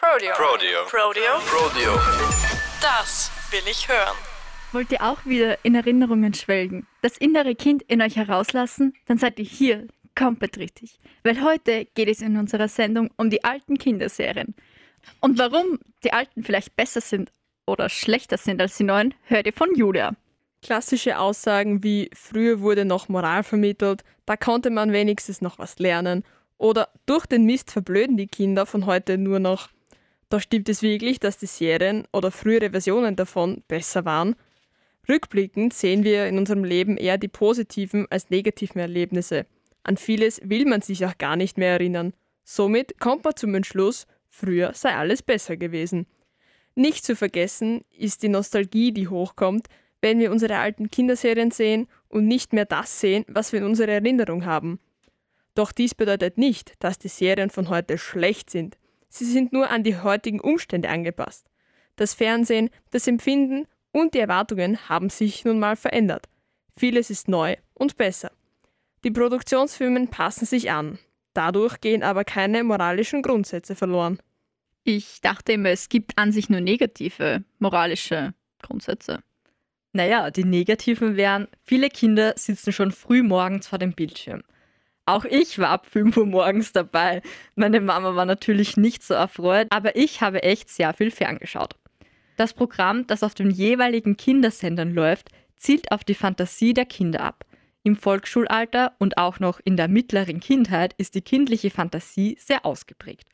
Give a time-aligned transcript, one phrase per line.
[0.00, 0.32] Rodeo.
[0.34, 0.80] Rodeo.
[0.92, 1.34] Rodeo.
[1.52, 2.00] Rodeo.
[2.80, 4.16] Das will ich hören.
[4.70, 8.94] Wollt ihr auch wieder in Erinnerungen schwelgen, das innere Kind in euch herauslassen?
[9.06, 11.00] Dann seid ihr hier komplett richtig.
[11.24, 14.54] Weil heute geht es in unserer Sendung um die alten Kinderserien.
[15.20, 17.32] Und warum die alten vielleicht besser sind
[17.66, 20.12] oder schlechter sind als die neuen, hört ihr von Julia.
[20.62, 26.24] Klassische Aussagen wie früher wurde noch Moral vermittelt, da konnte man wenigstens noch was lernen
[26.56, 29.70] oder durch den Mist verblöden die Kinder von heute nur noch.
[30.28, 34.36] Doch stimmt es wirklich, dass die Serien oder frühere Versionen davon besser waren?
[35.08, 39.46] Rückblickend sehen wir in unserem Leben eher die positiven als negativen Erlebnisse.
[39.82, 42.12] An vieles will man sich auch gar nicht mehr erinnern.
[42.44, 46.06] Somit kommt man zum Entschluss, früher sei alles besser gewesen.
[46.74, 49.68] Nicht zu vergessen ist die Nostalgie, die hochkommt,
[50.00, 53.92] wenn wir unsere alten Kinderserien sehen und nicht mehr das sehen, was wir in unserer
[53.92, 54.78] Erinnerung haben.
[55.54, 58.78] Doch dies bedeutet nicht, dass die Serien von heute schlecht sind.
[59.08, 61.46] Sie sind nur an die heutigen Umstände angepasst.
[61.96, 66.28] Das Fernsehen, das Empfinden und die Erwartungen haben sich nun mal verändert.
[66.76, 68.30] Vieles ist neu und besser.
[69.04, 70.98] Die Produktionsfirmen passen sich an.
[71.34, 74.18] Dadurch gehen aber keine moralischen Grundsätze verloren.
[74.84, 79.22] Ich dachte immer, es gibt an sich nur negative moralische Grundsätze.
[79.92, 84.42] Naja, die negativen wären, viele Kinder sitzen schon früh morgens vor dem Bildschirm.
[85.08, 87.22] Auch ich war ab 5 Uhr morgens dabei.
[87.54, 91.76] Meine Mama war natürlich nicht so erfreut, aber ich habe echt sehr viel ferngeschaut.
[92.36, 97.46] Das Programm, das auf den jeweiligen Kindersendern läuft, zielt auf die Fantasie der Kinder ab.
[97.84, 103.28] Im Volksschulalter und auch noch in der mittleren Kindheit ist die kindliche Fantasie sehr ausgeprägt.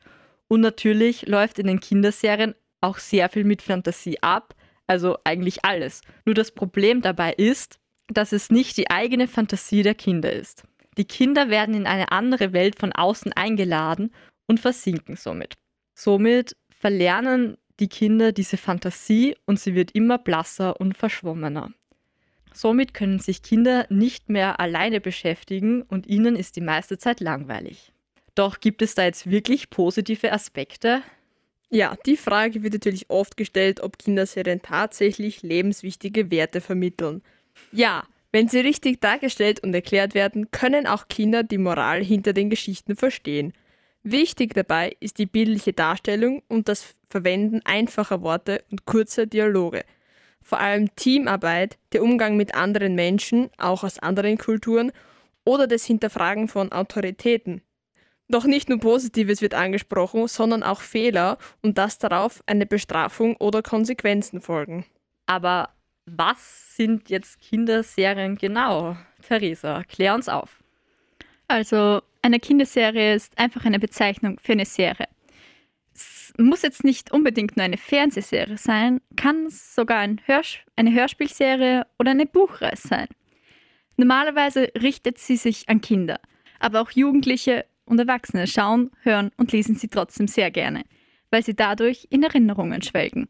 [0.47, 4.55] Und natürlich läuft in den Kinderserien auch sehr viel mit Fantasie ab,
[4.87, 5.99] also eigentlich alles.
[6.23, 10.63] Nur das Problem dabei ist, dass es nicht die eigene Fantasie der Kinder ist.
[10.97, 14.13] Die Kinder werden in eine andere Welt von außen eingeladen
[14.47, 15.55] und versinken somit.
[15.93, 21.71] Somit verlernen die Kinder diese Fantasie und sie wird immer blasser und verschwommener.
[22.53, 27.91] Somit können sich Kinder nicht mehr alleine beschäftigen und ihnen ist die meiste Zeit langweilig.
[28.33, 31.01] Doch gibt es da jetzt wirklich positive Aspekte?
[31.69, 37.21] Ja, die Frage wird natürlich oft gestellt, ob Kinderserien tatsächlich lebenswichtige Werte vermitteln.
[37.71, 42.49] Ja, wenn sie richtig dargestellt und erklärt werden, können auch Kinder die Moral hinter den
[42.49, 43.53] Geschichten verstehen.
[44.03, 49.85] Wichtig dabei ist die bildliche Darstellung und das Verwenden einfacher Worte und kurzer Dialoge.
[50.41, 54.91] Vor allem Teamarbeit, der Umgang mit anderen Menschen, auch aus anderen Kulturen,
[55.45, 57.61] oder das Hinterfragen von Autoritäten.
[58.27, 63.61] Doch nicht nur Positives wird angesprochen, sondern auch Fehler und dass darauf eine Bestrafung oder
[63.61, 64.85] Konsequenzen folgen.
[65.25, 65.69] Aber
[66.05, 68.97] was sind jetzt Kinderserien genau?
[69.27, 70.63] Theresa, klär uns auf.
[71.47, 75.07] Also, eine Kinderserie ist einfach eine Bezeichnung für eine Serie.
[75.93, 81.85] Es muss jetzt nicht unbedingt nur eine Fernsehserie sein, kann sogar ein Hörs eine Hörspielserie
[81.99, 83.07] oder eine Buchreihe sein.
[83.97, 86.19] Normalerweise richtet sie sich an Kinder,
[86.59, 90.83] aber auch Jugendliche und Erwachsene schauen, hören und lesen sie trotzdem sehr gerne,
[91.29, 93.29] weil sie dadurch in Erinnerungen schwelgen.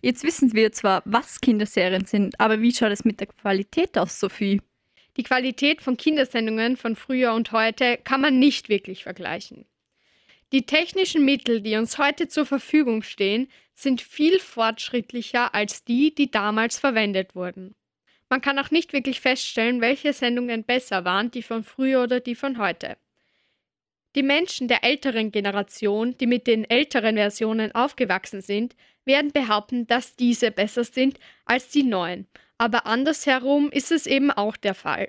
[0.00, 4.20] Jetzt wissen wir zwar, was Kinderserien sind, aber wie schaut es mit der Qualität aus,
[4.20, 4.62] Sophie?
[5.16, 9.66] Die Qualität von Kindersendungen von früher und heute kann man nicht wirklich vergleichen.
[10.52, 16.30] Die technischen Mittel, die uns heute zur Verfügung stehen, sind viel fortschrittlicher als die, die
[16.30, 17.74] damals verwendet wurden.
[18.30, 22.36] Man kann auch nicht wirklich feststellen, welche Sendungen besser waren, die von früher oder die
[22.36, 22.96] von heute.
[24.14, 28.74] Die Menschen der älteren Generation, die mit den älteren Versionen aufgewachsen sind,
[29.08, 34.56] werden behaupten, dass diese besser sind als die neuen, aber andersherum ist es eben auch
[34.56, 35.08] der Fall.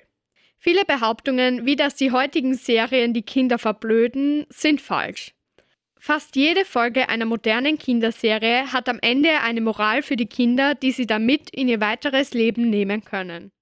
[0.58, 5.32] Viele Behauptungen, wie dass die heutigen Serien die Kinder verblöden, sind falsch.
[5.98, 10.92] Fast jede Folge einer modernen Kinderserie hat am Ende eine Moral für die Kinder, die
[10.92, 13.52] sie damit in ihr weiteres Leben nehmen können.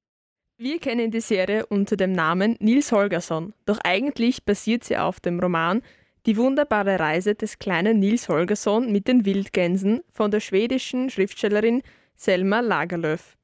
[0.56, 5.38] Wir kennen die Serie unter dem Namen Nils Holgersson, doch eigentlich basiert sie auf dem
[5.38, 5.82] Roman
[6.28, 11.81] Die wunderbare Reise des kleinen Nils Holgersson mit den Wildgänsen von der schwedischen Schriftstellerin
[12.17, 13.38] Selma Lagerlöf.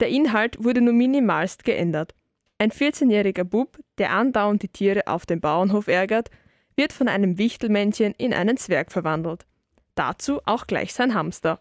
[0.00, 2.14] Der Inhalt wurde nur minimalst geändert.
[2.56, 6.30] Ein 14-jähriger Bub, der andauernd die Tiere auf dem Bauernhof ärgert,
[6.74, 9.44] wird von einem Wichtelmännchen in einen Zwerg verwandelt.
[9.94, 11.60] Dazu auch gleich sein Hamster.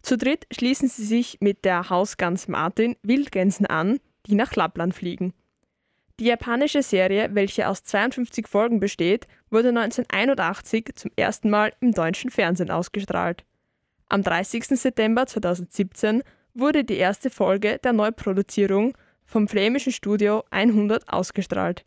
[0.00, 5.34] Zu dritt schließen sie sich mit der Hausgans Martin Wildgänsen an, die nach Lappland fliegen.
[6.22, 12.30] Die japanische Serie, welche aus 52 Folgen besteht, wurde 1981 zum ersten Mal im deutschen
[12.30, 13.42] Fernsehen ausgestrahlt.
[14.08, 14.66] Am 30.
[14.66, 16.22] September 2017
[16.54, 21.84] wurde die erste Folge der Neuproduzierung vom flämischen Studio 100 ausgestrahlt.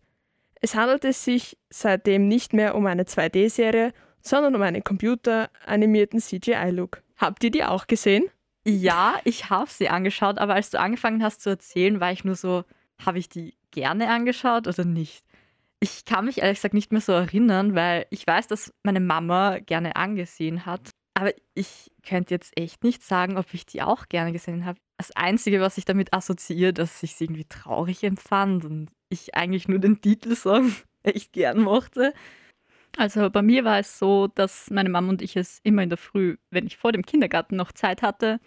[0.59, 7.01] Es handelte sich seitdem nicht mehr um eine 2D-Serie, sondern um einen computeranimierten CGI-Look.
[7.15, 8.25] Habt ihr die auch gesehen?
[8.65, 12.35] Ja, ich habe sie angeschaut, aber als du angefangen hast zu erzählen, war ich nur
[12.35, 12.65] so,
[13.05, 15.23] habe ich die gerne angeschaut oder nicht?
[15.79, 19.59] Ich kann mich ehrlich gesagt nicht mehr so erinnern, weil ich weiß, dass meine Mama
[19.59, 20.89] gerne angesehen hat.
[21.13, 24.79] Aber ich könnte jetzt echt nicht sagen, ob ich die auch gerne gesehen habe.
[24.97, 29.67] Das Einzige, was ich damit assoziiert, dass ich sie irgendwie traurig empfand und ich eigentlich
[29.67, 30.73] nur den Titelsong
[31.03, 32.13] echt gern mochte.
[32.97, 35.97] Also bei mir war es so, dass meine Mama und ich es immer in der
[35.97, 38.39] Früh, wenn ich vor dem Kindergarten noch Zeit hatte,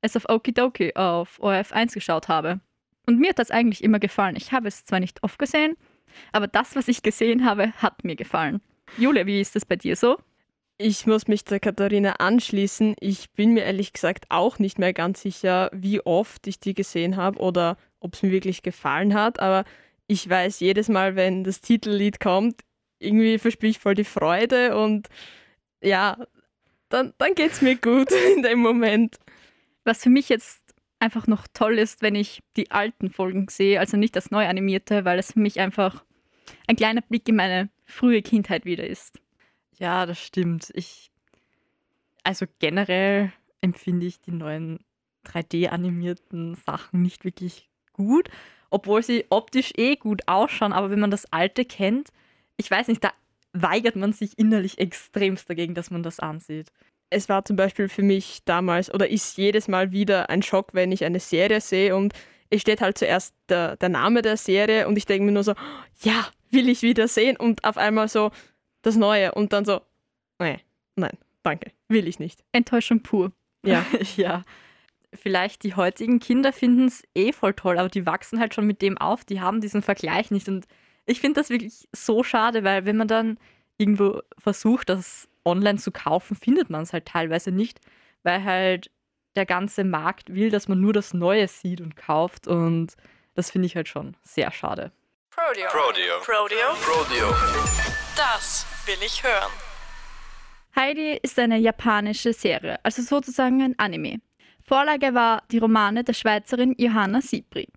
[0.00, 2.60] es auf Okidoki auf ORF1 geschaut habe.
[3.06, 4.36] Und mir hat das eigentlich immer gefallen.
[4.36, 5.76] Ich habe es zwar nicht oft gesehen,
[6.32, 8.60] aber das, was ich gesehen habe, hat mir gefallen.
[8.96, 10.18] Julia, wie ist das bei dir so?
[10.76, 12.96] Ich muss mich der Katharina anschließen.
[12.98, 17.16] Ich bin mir ehrlich gesagt auch nicht mehr ganz sicher, wie oft ich die gesehen
[17.16, 19.38] habe oder ob es mir wirklich gefallen hat.
[19.38, 19.64] Aber
[20.08, 22.62] ich weiß jedes Mal, wenn das Titellied kommt,
[22.98, 25.08] irgendwie verspüre ich voll die Freude und
[25.80, 26.26] ja,
[26.88, 29.18] dann, dann geht es mir gut in dem Moment.
[29.84, 30.63] Was für mich jetzt
[30.98, 35.04] einfach noch toll ist, wenn ich die alten Folgen sehe, also nicht das neu animierte,
[35.04, 36.04] weil es für mich einfach
[36.66, 39.20] ein kleiner Blick in meine frühe Kindheit wieder ist.
[39.78, 40.70] Ja, das stimmt.
[40.74, 41.10] Ich,
[42.22, 44.78] also generell empfinde ich die neuen
[45.26, 48.28] 3D-animierten Sachen nicht wirklich gut,
[48.70, 52.10] obwohl sie optisch eh gut ausschauen, aber wenn man das alte kennt,
[52.56, 53.12] ich weiß nicht, da
[53.52, 56.72] weigert man sich innerlich extremst dagegen, dass man das ansieht.
[57.14, 60.90] Es war zum Beispiel für mich damals oder ist jedes Mal wieder ein Schock, wenn
[60.90, 62.12] ich eine Serie sehe und
[62.50, 65.54] es steht halt zuerst der, der Name der Serie und ich denke mir nur so,
[66.02, 68.30] ja, will ich wieder sehen und auf einmal so
[68.82, 69.80] das Neue und dann so,
[70.40, 70.58] nee,
[70.96, 72.42] nein, danke, will ich nicht.
[72.52, 73.32] Enttäuschung pur.
[73.64, 74.42] Ja, ja.
[75.12, 78.82] Vielleicht die heutigen Kinder finden es eh voll toll, aber die wachsen halt schon mit
[78.82, 80.66] dem auf, die haben diesen Vergleich nicht und
[81.06, 83.38] ich finde das wirklich so schade, weil wenn man dann
[83.78, 87.80] irgendwo versucht, das online zu kaufen, findet man es halt teilweise nicht,
[88.22, 88.90] weil halt
[89.36, 92.94] der ganze Markt will, dass man nur das Neue sieht und kauft und
[93.34, 94.92] das finde ich halt schon sehr schade.
[95.30, 95.68] Prodeo.
[95.68, 96.20] Prodeo.
[96.20, 96.74] Prodeo.
[96.80, 97.34] Prodeo.
[98.16, 99.50] Das will ich hören.
[100.76, 104.20] Heidi ist eine japanische Serie, also sozusagen ein Anime.
[104.60, 107.68] Vorlage war die Romane der Schweizerin Johanna Sibri.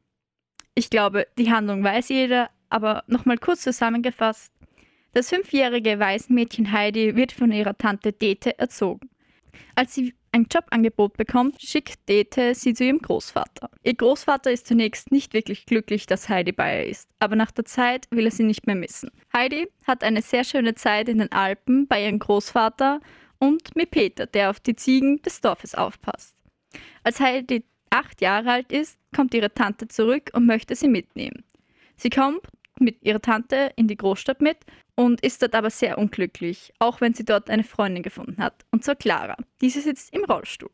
[0.74, 4.54] Ich glaube, die Handlung weiß jeder, aber nochmal kurz zusammengefasst.
[5.14, 9.10] Das fünfjährige Waisenmädchen Heidi wird von ihrer Tante Dete erzogen.
[9.76, 13.72] Als sie ein Jobangebot bekommt, schickt Dete sie zu ihrem Großvater.
[13.84, 17.66] Ihr Großvater ist zunächst nicht wirklich glücklich, dass Heidi bei ihr ist, aber nach der
[17.66, 19.10] Zeit will er sie nicht mehr missen.
[19.34, 23.00] Heidi hat eine sehr schöne Zeit in den Alpen bei ihrem Großvater
[23.40, 26.36] und mit Peter, der auf die Ziegen des Dorfes aufpasst.
[27.04, 31.44] Als Heidi acht Jahre alt ist, kommt ihre Tante zurück und möchte sie mitnehmen.
[31.96, 32.42] Sie kommt
[32.80, 34.58] mit ihrer Tante in die Großstadt mit
[34.98, 38.84] und ist dort aber sehr unglücklich, auch wenn sie dort eine Freundin gefunden hat, und
[38.84, 39.38] zwar Clara.
[39.62, 40.72] Diese sitzt im Rollstuhl.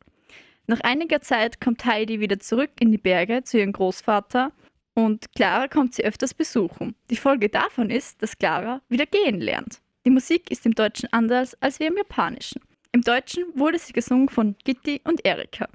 [0.66, 4.54] Nach einiger Zeit kommt Heidi wieder zurück in die Berge zu ihrem Großvater
[4.96, 6.96] und Clara kommt sie öfters besuchen.
[7.10, 9.82] Die Folge davon ist, dass Clara wieder gehen lernt.
[10.06, 12.62] Die Musik ist im Deutschen anders als wie im Japanischen.
[12.94, 15.68] Im Deutschen wurde sie gesungen von Gitti und Erika.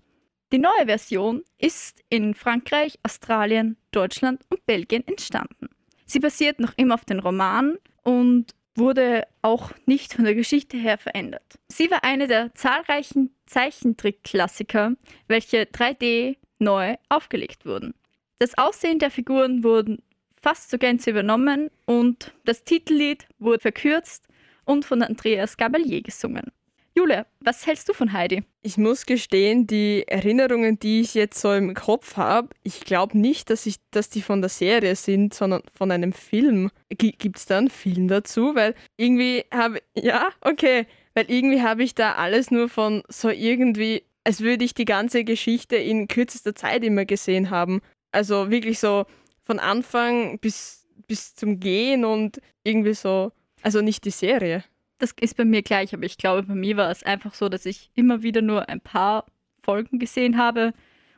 [0.53, 5.69] Die neue Version ist in Frankreich, Australien, Deutschland und Belgien entstanden.
[6.07, 7.77] Sie basiert noch immer auf den Romanen
[8.09, 11.59] und wurde auch nicht von der Geschichte her verändert.
[11.69, 14.95] Sie war eine der zahlreichen Zeichentrick-Klassiker,
[15.27, 17.93] welche 3D neu aufgelegt wurden.
[18.39, 19.99] Das Aussehen der Figuren wurde
[20.41, 24.27] fast zur Gänze übernommen und das Titellied wurde verkürzt
[24.65, 26.51] und von Andreas Gabalier gesungen.
[26.99, 28.43] Julia, was hältst du von Heidi?
[28.61, 33.51] Ich muss gestehen, die Erinnerungen, die ich jetzt so im Kopf habe, ich glaube nicht,
[33.51, 36.73] dass, ich, dass die von der Serie sind, sondern von einem Film.
[36.89, 38.57] Gibt es da einen Film dazu?
[38.57, 44.03] Weil irgendwie habe ja, okay, weil irgendwie habe ich da alles nur von so irgendwie,
[44.25, 47.81] als würde ich die ganze Geschichte in kürzester Zeit immer gesehen haben.
[48.11, 49.07] Also wirklich so
[49.45, 53.31] von Anfang bis, bis zum Gehen und irgendwie so,
[53.63, 54.65] also nicht die Serie.
[54.99, 57.67] Das ist bei mir gleich, aber ich glaube, bei mir war es einfach so, dass
[57.67, 59.27] ich immer wieder nur ein paar
[59.63, 60.73] Folgen gesehen habe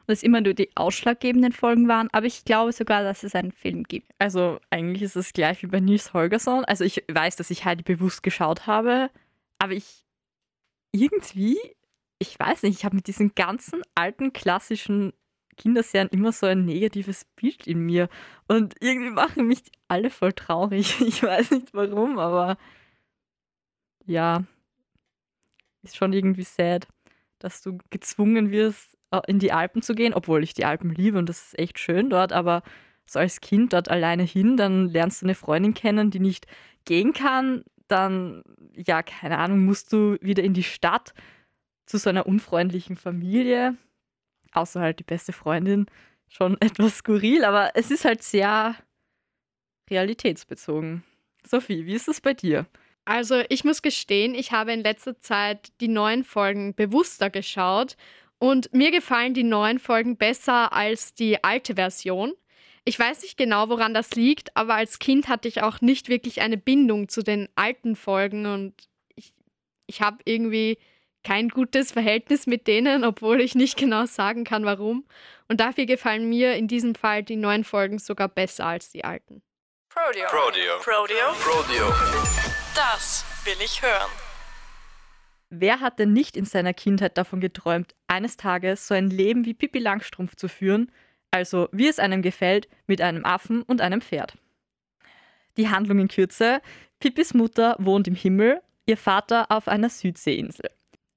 [0.07, 2.09] und es immer nur die ausschlaggebenden Folgen waren.
[2.13, 4.11] Aber ich glaube sogar, dass es einen Film gibt.
[4.19, 6.65] Also eigentlich ist es gleich wie bei Nils Holgersson.
[6.65, 9.11] Also ich weiß, dass ich Heidi bewusst geschaut habe,
[9.59, 10.05] aber ich
[10.93, 11.59] irgendwie,
[12.19, 15.13] ich weiß nicht, ich habe mit diesen ganzen alten klassischen
[15.57, 18.09] Kinderserien immer so ein negatives Bild in mir.
[18.49, 21.01] Und irgendwie machen mich alle voll traurig.
[21.07, 22.57] Ich weiß nicht warum, aber
[24.07, 24.45] ja,
[25.83, 26.87] ist schon irgendwie sad,
[27.39, 31.19] dass du gezwungen wirst, äh, in die Alpen zu gehen, obwohl ich die Alpen liebe
[31.19, 32.63] und das ist echt schön dort, aber
[33.07, 36.47] so als Kind dort alleine hin, dann lernst du eine Freundin kennen, die nicht
[36.85, 37.65] gehen kann.
[37.89, 41.13] dann, ja, keine Ahnung, musst du wieder in die Stadt
[41.87, 43.77] zu so einer unfreundlichen Familie,
[44.53, 45.87] außer halt die beste Freundin,
[46.29, 48.77] schon etwas skurril, aber es ist halt sehr
[49.91, 51.03] realitätsbezogen.
[51.45, 52.67] Sophie, wie ist es bei dir?
[53.05, 57.97] Also ich muss gestehen, ich habe in letzter Zeit die neuen Folgen bewusster geschaut
[58.39, 62.35] und mir gefallen die neuen Folgen besser als die alte Version.
[62.85, 66.41] Ich weiß nicht genau, woran das liegt, aber als Kind hatte ich auch nicht wirklich
[66.41, 68.75] eine Bindung zu den alten Folgen und
[69.15, 69.33] ich,
[69.87, 70.79] ich habe irgendwie
[71.23, 75.07] kein gutes Verhältnis mit denen, obwohl ich nicht genau sagen kann, warum.
[75.49, 79.43] Und dafür gefallen mir in diesem Fall die neuen Folgen sogar besser als die alten.
[79.95, 80.29] Rodeo.
[80.29, 80.77] Rodeo.
[80.79, 81.27] Rodeo.
[81.45, 82.60] Rodeo.
[82.75, 84.11] Das will ich hören.
[85.51, 89.55] Wer hat denn nicht in seiner Kindheit davon geträumt, eines Tages so ein Leben wie
[89.55, 90.93] Pippi Langstrumpf zu führen,
[91.33, 94.39] also wie es einem gefällt, mit einem Affen und einem Pferd?
[95.57, 96.61] Die Handlung in Kürze.
[97.01, 100.71] Pippis Mutter wohnt im Himmel, ihr Vater auf einer Südseeinsel.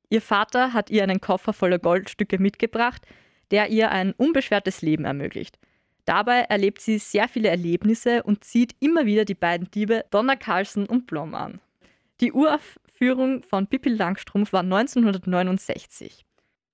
[0.10, 3.06] Ihr Vater hat ihr einen Koffer voller Goldstücke mitgebracht,
[3.52, 5.60] der ihr ein unbeschwertes Leben ermöglicht.
[6.06, 10.86] Dabei erlebt sie sehr viele Erlebnisse und zieht immer wieder die beiden Diebe Donna Carlson
[10.86, 11.62] und Blom an.
[12.20, 16.26] Die Uraufführung von Pippi Langstrumpf war 1969.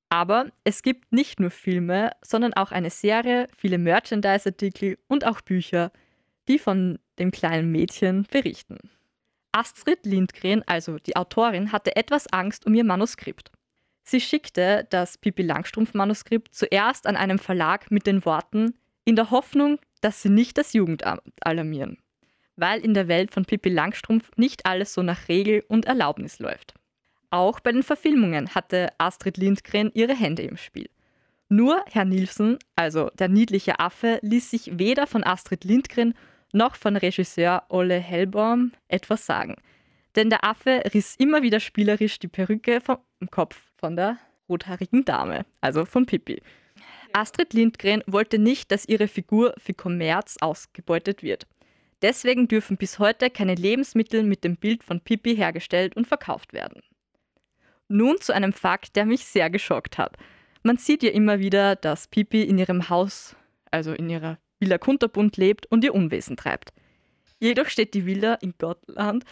[0.09, 5.91] Aber es gibt nicht nur Filme, sondern auch eine Serie, viele Merchandise-Artikel und auch Bücher,
[6.47, 8.77] die von dem kleinen Mädchen berichten.
[9.51, 13.51] Astrid Lindgren, also die Autorin, hatte etwas Angst um ihr Manuskript.
[14.03, 18.73] Sie schickte das Pippi Langstrumpf-Manuskript zuerst an einen Verlag mit den Worten
[19.09, 21.97] in der Hoffnung, dass sie nicht das Jugendamt alarmieren,
[22.55, 26.75] weil in der Welt von Pippi Langstrumpf nicht alles so nach Regel und Erlaubnis läuft.
[27.31, 30.89] Auch bei den Verfilmungen hatte Astrid Lindgren ihre Hände im Spiel.
[31.49, 36.13] Nur Herr Nielsen, also der niedliche Affe, ließ sich weder von Astrid Lindgren
[36.53, 39.55] noch von Regisseur Olle Hellbaum etwas sagen.
[40.15, 42.99] Denn der Affe riss immer wieder spielerisch die Perücke vom
[43.31, 46.43] Kopf von der rothaarigen Dame, also von Pippi.
[47.13, 51.47] Astrid Lindgren wollte nicht, dass ihre Figur für Kommerz ausgebeutet wird.
[52.01, 56.81] Deswegen dürfen bis heute keine Lebensmittel mit dem Bild von Pippi hergestellt und verkauft werden.
[57.89, 60.15] Nun zu einem Fakt, der mich sehr geschockt hat.
[60.63, 63.35] Man sieht ja immer wieder, dass Pippi in ihrem Haus,
[63.71, 66.73] also in ihrer Villa Kunterbund lebt und ihr Unwesen treibt.
[67.39, 69.23] Jedoch steht die Villa in Gottland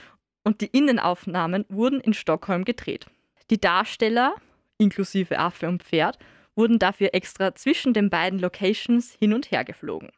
[0.43, 3.07] und die Innenaufnahmen wurden in Stockholm gedreht.
[3.49, 4.35] Die Darsteller,
[4.77, 6.17] inklusive Affe und Pferd,
[6.57, 10.09] wurden dafür extra zwischen den beiden Locations hin und her geflogen.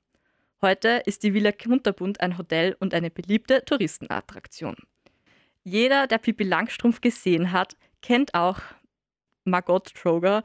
[0.62, 4.76] Heute ist die Villa Kunterbund ein Hotel und eine beliebte Touristenattraktion.
[5.64, 8.60] Jeder, der Pippi Langstrumpf gesehen hat, kennt auch
[9.44, 10.44] Margot Troger,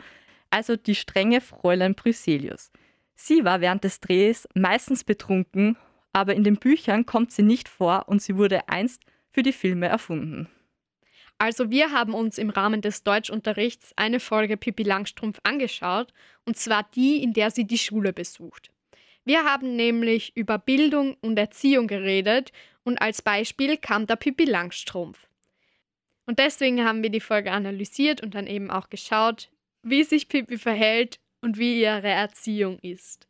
[0.51, 2.71] also die strenge Fräulein Bryselius.
[3.17, 5.77] Sie war während des Drehs meistens betrunken,
[6.13, 9.87] aber in den Büchern kommt sie nicht vor und sie wurde einst für die Filme
[9.87, 10.49] erfunden.
[11.39, 16.13] Also wir haben uns im Rahmen des Deutschunterrichts eine Folge Pippi Langstrumpf angeschaut,
[16.45, 18.71] und zwar die, in der sie die Schule besucht.
[19.25, 22.53] Wir haben nämlich über Bildung und Erziehung geredet
[22.85, 25.27] und als Beispiel kam der Pippi Langstrumpf.
[26.27, 29.51] Und deswegen haben wir die Folge analysiert und dann eben auch geschaut,
[29.83, 33.29] wie sich Pippi verhält und wie ihre Erziehung ist.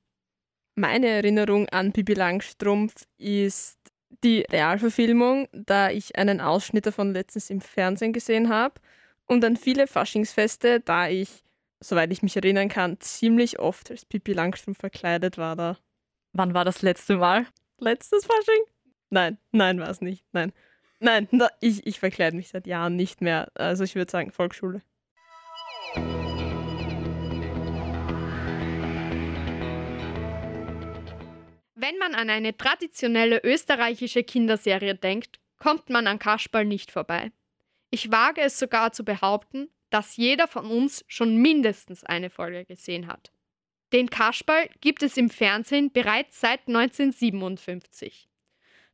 [0.76, 3.78] Meine Erinnerung an Pippi Langstrumpf ist
[4.22, 8.80] die Realverfilmung, da ich einen Ausschnitt davon letztens im Fernsehen gesehen habe
[9.26, 11.42] und an viele Faschingsfeste, da ich,
[11.80, 15.78] soweit ich mich erinnern kann, ziemlich oft als Pippi Langstrumpf verkleidet war da.
[16.32, 17.46] Wann war das letzte Mal?
[17.78, 18.62] Letztes Fasching?
[19.10, 20.52] Nein, nein war es nicht, nein.
[21.00, 21.28] Nein,
[21.60, 23.48] ich, ich verkleide mich seit Jahren nicht mehr.
[23.54, 24.82] Also ich würde sagen Volksschule.
[31.84, 37.30] Wenn man an eine traditionelle österreichische Kinderserie denkt, kommt man an Kasperl nicht vorbei.
[37.90, 43.06] Ich wage es sogar zu behaupten, dass jeder von uns schon mindestens eine Folge gesehen
[43.06, 43.32] hat.
[43.92, 48.30] Den Kasperl gibt es im Fernsehen bereits seit 1957.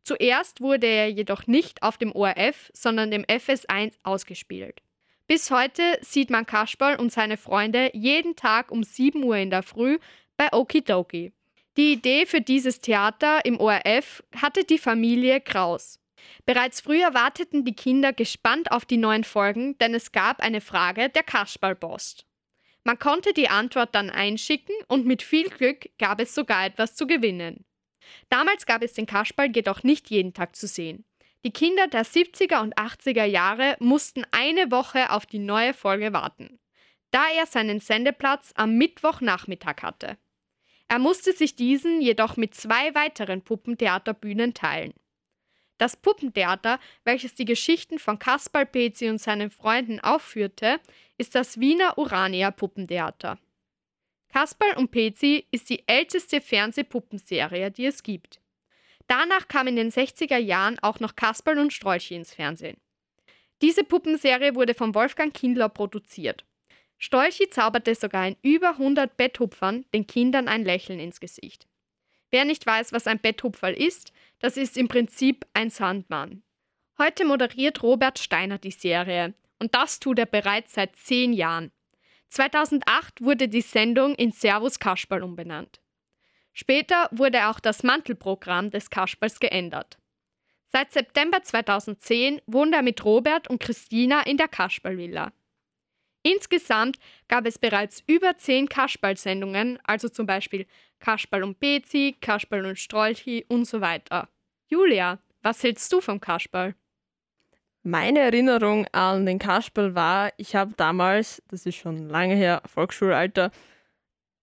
[0.02, 4.82] Zuerst wurde er jedoch nicht auf dem ORF, sondern dem FS1 ausgespielt.
[5.28, 9.62] Bis heute sieht man Kasperl und seine Freunde jeden Tag um 7 Uhr in der
[9.62, 10.00] Früh
[10.36, 11.32] bei Okidoki.
[11.76, 16.00] Die Idee für dieses Theater im ORF hatte die Familie Kraus.
[16.44, 21.08] Bereits früher warteten die Kinder gespannt auf die neuen Folgen, denn es gab eine Frage
[21.08, 22.26] der Kasperlpost.
[22.82, 27.06] Man konnte die Antwort dann einschicken und mit viel Glück gab es sogar etwas zu
[27.06, 27.64] gewinnen.
[28.30, 31.04] Damals gab es den Kasperl jedoch nicht jeden Tag zu sehen.
[31.44, 36.58] Die Kinder der 70er und 80er Jahre mussten eine Woche auf die neue Folge warten,
[37.12, 40.18] da er seinen Sendeplatz am Mittwochnachmittag hatte.
[40.90, 44.92] Er musste sich diesen jedoch mit zwei weiteren Puppentheaterbühnen teilen.
[45.78, 50.80] Das Puppentheater, welches die Geschichten von Kasperl Pezi und seinen Freunden aufführte,
[51.16, 53.38] ist das Wiener Urania Puppentheater.
[54.30, 58.40] Kasperl und Pezi ist die älteste Fernsehpuppenserie, die es gibt.
[59.06, 62.78] Danach kam in den 60er Jahren auch noch Kasperl und Strolchi ins Fernsehen.
[63.62, 66.44] Diese Puppenserie wurde von Wolfgang Kindler produziert.
[67.02, 71.66] Strolchi zauberte sogar in über 100 Betthupfern den Kindern ein Lächeln ins Gesicht.
[72.30, 76.42] Wer nicht weiß, was ein Betthupferl ist, das ist im Prinzip ein Sandmann.
[76.98, 81.72] Heute moderiert Robert Steiner die Serie und das tut er bereits seit zehn Jahren.
[82.28, 85.80] 2008 wurde die Sendung in Servus Kasperl umbenannt.
[86.52, 89.98] Später wurde auch das Mantelprogramm des Kasperls geändert.
[90.66, 95.32] Seit September 2010 wohnt er mit Robert und Christina in der Kasperlvilla.
[96.22, 96.98] Insgesamt
[97.28, 100.66] gab es bereits über zehn Kasperl-Sendungen, also zum Beispiel
[100.98, 104.28] Kasperl und Bezi, Kasperl und Strolchi und so weiter.
[104.68, 106.74] Julia, was hältst du vom Kasperl?
[107.82, 113.50] Meine Erinnerung an den Kasperl war, ich habe damals, das ist schon lange her, Volksschulalter,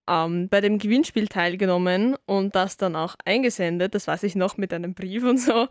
[0.08, 3.94] ähm, bei dem Gewinnspiel teilgenommen und das dann auch eingesendet.
[3.94, 5.68] Das weiß ich noch mit einem Brief und so.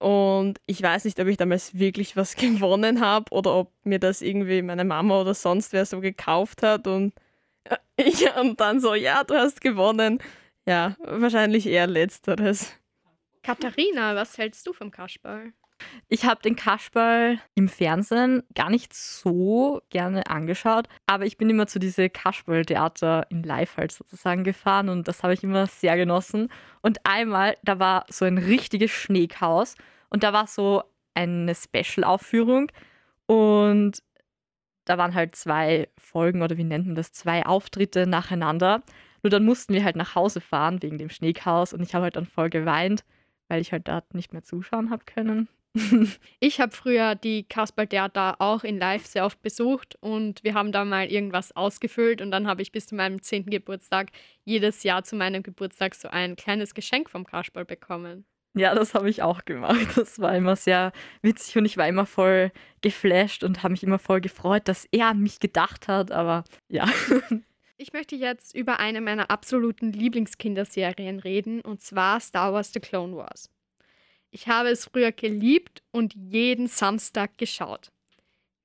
[0.00, 4.22] Und ich weiß nicht, ob ich damals wirklich was gewonnen habe oder ob mir das
[4.22, 7.12] irgendwie meine Mama oder sonst wer so gekauft hat und
[7.96, 10.18] ich und dann so, ja, du hast gewonnen.
[10.66, 12.72] Ja, wahrscheinlich eher letzteres.
[13.42, 15.52] Katharina, was hältst du vom Kasperl?
[16.08, 21.66] Ich habe den Kasperl im Fernsehen gar nicht so gerne angeschaut, aber ich bin immer
[21.66, 26.48] zu diese Kasperl-Theater in Live halt sozusagen gefahren und das habe ich immer sehr genossen.
[26.82, 29.76] Und einmal, da war so ein richtiges Schneechaos
[30.08, 30.82] und da war so
[31.14, 32.70] eine Special-Aufführung
[33.26, 34.02] und
[34.84, 38.82] da waren halt zwei Folgen oder wie nennt man das, zwei Auftritte nacheinander.
[39.22, 42.16] Nur dann mussten wir halt nach Hause fahren wegen dem Schneechaos und ich habe halt
[42.16, 43.04] dann voll geweint,
[43.48, 45.48] weil ich halt da nicht mehr zuschauen habe können.
[46.40, 50.84] ich habe früher die Kasperl-Theater auch in Live sehr oft besucht und wir haben da
[50.84, 53.46] mal irgendwas ausgefüllt und dann habe ich bis zu meinem 10.
[53.46, 54.08] Geburtstag
[54.44, 58.24] jedes Jahr zu meinem Geburtstag so ein kleines Geschenk vom Kasperl bekommen.
[58.54, 59.76] Ja, das habe ich auch gemacht.
[59.94, 63.98] Das war immer sehr witzig und ich war immer voll geflasht und habe mich immer
[63.98, 66.88] voll gefreut, dass er an mich gedacht hat, aber ja.
[67.76, 73.16] Ich möchte jetzt über eine meiner absoluten Lieblingskinderserien reden und zwar Star Wars The Clone
[73.16, 73.48] Wars.
[74.30, 77.90] Ich habe es früher geliebt und jeden Samstag geschaut.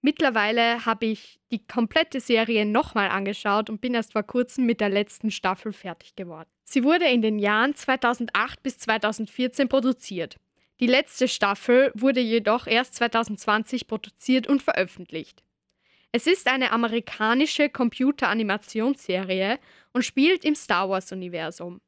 [0.02, 4.90] Mittlerweile habe ich die komplette Serie nochmal angeschaut und bin erst vor kurzem mit der
[4.90, 6.48] letzten Staffel fertig geworden.
[6.64, 10.36] Sie wurde in den Jahren 2008 bis 2014 produziert.
[10.80, 15.44] Die letzte Staffel wurde jedoch erst 2020 produziert und veröffentlicht.
[16.12, 19.60] Es ist eine amerikanische Computeranimationsserie
[19.92, 21.82] und spielt im Star Wars-Universum.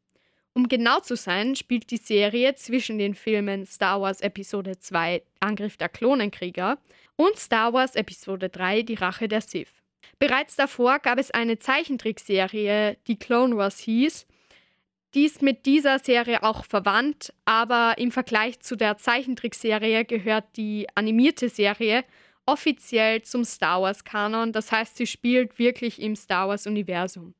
[0.57, 5.77] Um genau zu sein, spielt die Serie zwischen den Filmen Star Wars Episode 2 Angriff
[5.77, 6.79] der Klonenkrieger
[7.15, 9.71] und Star Wars Episode 3 Die Rache der Sith.
[10.17, 14.25] Bereits davor gab es eine Zeichentrickserie, die Clone Wars hieß.
[15.13, 20.87] Die ist mit dieser Serie auch verwandt, aber im Vergleich zu der Zeichentrickserie gehört die
[20.95, 22.03] animierte Serie
[22.47, 27.35] offiziell zum Star Wars-Kanon, das heißt, sie spielt wirklich im Star Wars-Universum.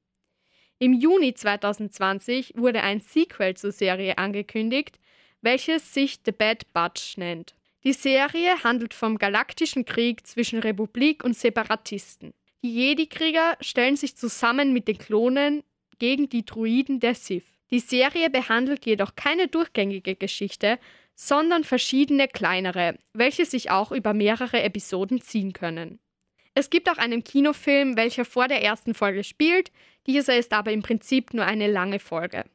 [0.80, 5.00] Im Juni 2020 wurde ein Sequel zur Serie angekündigt,
[5.42, 7.56] welches sich The Bad Batch nennt.
[7.84, 12.34] Die Serie handelt vom galaktischen Krieg zwischen Republik und Separatisten.
[12.63, 15.63] Die Jedi-Krieger stellen sich zusammen mit den Klonen
[15.98, 17.46] gegen die Druiden der Sith.
[17.72, 20.78] Die Serie behandelt jedoch keine durchgängige Geschichte,
[21.16, 26.00] sondern verschiedene kleinere, welche sich auch über mehrere Episoden ziehen können.
[26.54, 29.72] Es gibt auch einen Kinofilm, welcher vor der ersten Folge spielt,
[30.08, 32.46] dieser ist aber im Prinzip nur eine lange Folge.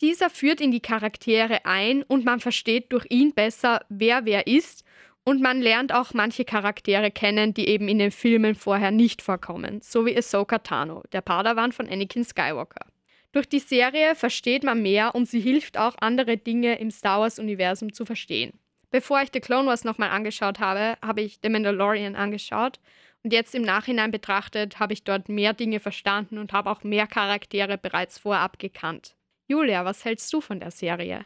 [0.00, 4.84] Dieser führt in die Charaktere ein und man versteht durch ihn besser, wer wer ist
[5.24, 9.80] und man lernt auch manche Charaktere kennen, die eben in den Filmen vorher nicht vorkommen,
[9.82, 12.86] so wie Ahsoka Tano, der Padawan von Anakin Skywalker.
[13.32, 17.92] Durch die Serie versteht man mehr und sie hilft auch, andere Dinge im Star Wars-Universum
[17.92, 18.58] zu verstehen.
[18.90, 22.80] Bevor ich The Clone Wars nochmal angeschaut habe, habe ich The Mandalorian angeschaut
[23.24, 27.06] und jetzt im Nachhinein betrachtet habe ich dort mehr Dinge verstanden und habe auch mehr
[27.06, 29.16] Charaktere bereits vorab gekannt.
[29.48, 31.24] Julia, was hältst du von der Serie?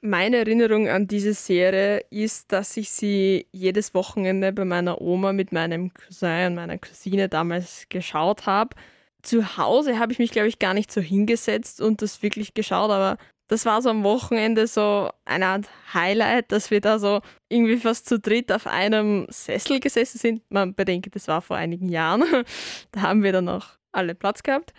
[0.00, 5.50] Meine Erinnerung an diese Serie ist, dass ich sie jedes Wochenende bei meiner Oma mit
[5.50, 8.76] meinem Cousin und meiner Cousine damals geschaut habe
[9.22, 12.90] zu Hause habe ich mich, glaube ich, gar nicht so hingesetzt und das wirklich geschaut,
[12.90, 17.78] aber das war so am Wochenende so eine Art Highlight, dass wir da so irgendwie
[17.78, 20.42] fast zu dritt auf einem Sessel gesessen sind.
[20.50, 22.24] Man bedenke, das war vor einigen Jahren.
[22.92, 24.72] Da haben wir dann noch alle Platz gehabt.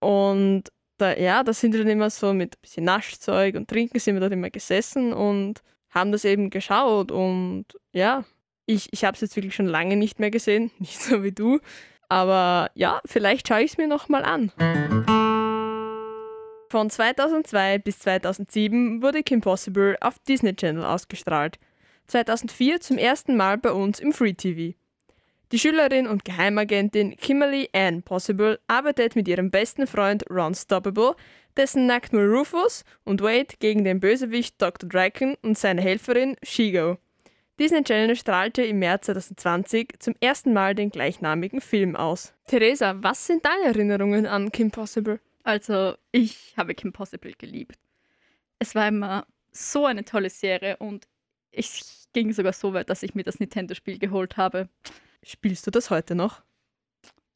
[0.00, 0.64] Und
[0.98, 4.14] da, ja, da sind wir dann immer so mit ein bisschen Naschzeug und Trinken sind
[4.14, 8.24] wir dort immer gesessen und haben das eben geschaut und ja,
[8.66, 11.60] ich, ich habe es jetzt wirklich schon lange nicht mehr gesehen, nicht so wie du.
[12.08, 14.52] Aber ja, vielleicht schaue ich es mir nochmal an.
[16.74, 21.60] Von 2002 bis 2007 wurde Kim Possible auf Disney Channel ausgestrahlt.
[22.08, 24.76] 2004 zum ersten Mal bei uns im Free TV.
[25.52, 31.14] Die Schülerin und Geheimagentin Kimberly Ann Possible arbeitet mit ihrem besten Freund Ron Stoppable,
[31.56, 34.88] dessen Nacktmull Rufus und Wade gegen den Bösewicht Dr.
[34.88, 36.98] Draken und seine Helferin Shigo.
[37.60, 42.34] Disney Channel strahlte im März 2020 zum ersten Mal den gleichnamigen Film aus.
[42.48, 45.20] Theresa, was sind deine Erinnerungen an Kim Possible?
[45.44, 47.78] Also, ich habe Kim Possible geliebt.
[48.58, 51.06] Es war immer so eine tolle Serie und
[51.50, 51.82] ich
[52.14, 54.70] ging sogar so weit, dass ich mir das Nintendo-Spiel geholt habe.
[55.22, 56.42] Spielst du das heute noch?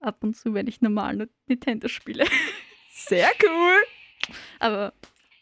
[0.00, 2.24] Ab und zu, wenn ich normal nur Nintendo spiele.
[2.92, 3.76] Sehr cool!
[4.58, 4.94] Aber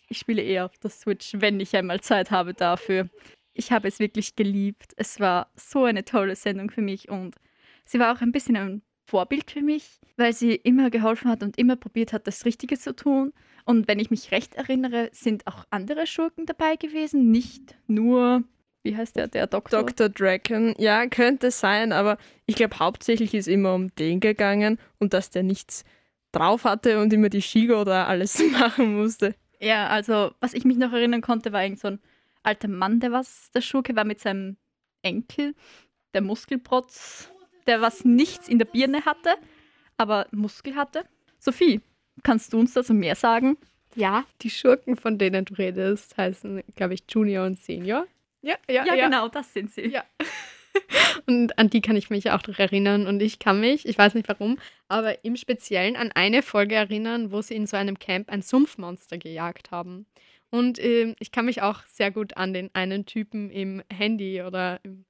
[0.08, 3.08] ich spiele eher auf der Switch, wenn ich einmal Zeit habe dafür.
[3.52, 4.92] Ich habe es wirklich geliebt.
[4.96, 7.36] Es war so eine tolle Sendung für mich und
[7.84, 11.58] sie war auch ein bisschen ein Vorbild für mich, weil sie immer geholfen hat und
[11.58, 13.32] immer probiert hat, das Richtige zu tun.
[13.64, 18.42] Und wenn ich mich recht erinnere, sind auch andere Schurken dabei gewesen, nicht nur,
[18.82, 19.82] wie heißt der, der Doktor?
[19.82, 20.08] Dr.
[20.08, 25.30] Draken, ja, könnte sein, aber ich glaube, hauptsächlich ist immer um den gegangen und dass
[25.30, 25.84] der nichts
[26.32, 29.34] drauf hatte und immer die Shigo da alles machen musste.
[29.60, 32.00] Ja, also was ich mich noch erinnern konnte, war irgend so ein
[32.42, 34.56] alter Mann, der was der Schurke war mit seinem
[35.02, 35.54] Enkel,
[36.14, 37.30] der Muskelprotz,
[37.66, 39.36] der was nichts in der Birne hatte,
[39.96, 41.04] aber Muskel hatte.
[41.38, 41.80] Sophie,
[42.22, 43.56] kannst du uns dazu mehr sagen?
[43.94, 48.06] Ja, die Schurken, von denen du redest, heißen, glaube ich, Junior und Senior.
[48.42, 49.86] Ja, ja, Ja, genau, das sind sie.
[49.86, 50.04] Ja.
[51.26, 53.06] Und an die kann ich mich auch noch erinnern.
[53.06, 57.32] Und ich kann mich, ich weiß nicht warum, aber im Speziellen an eine Folge erinnern,
[57.32, 60.04] wo sie in so einem Camp ein Sumpfmonster gejagt haben.
[60.50, 64.80] Und ähm, ich kann mich auch sehr gut an den einen Typen im Handy oder
[64.84, 65.05] im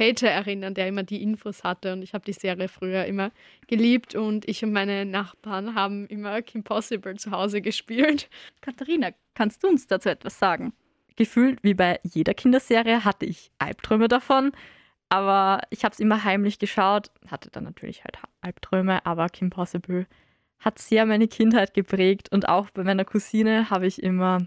[0.00, 1.92] Pager erinnern, der immer die Infos hatte.
[1.92, 3.30] Und ich habe die Serie früher immer
[3.66, 4.14] geliebt.
[4.14, 8.30] Und ich und meine Nachbarn haben immer Kim Possible zu Hause gespielt.
[8.62, 10.72] Katharina, kannst du uns dazu etwas sagen?
[11.16, 14.52] Gefühlt wie bei jeder Kinderserie hatte ich Albträume davon,
[15.10, 20.06] aber ich habe es immer heimlich geschaut, hatte dann natürlich halt Albträume, aber Kim Possible
[20.60, 24.46] hat sehr meine Kindheit geprägt und auch bei meiner Cousine habe ich immer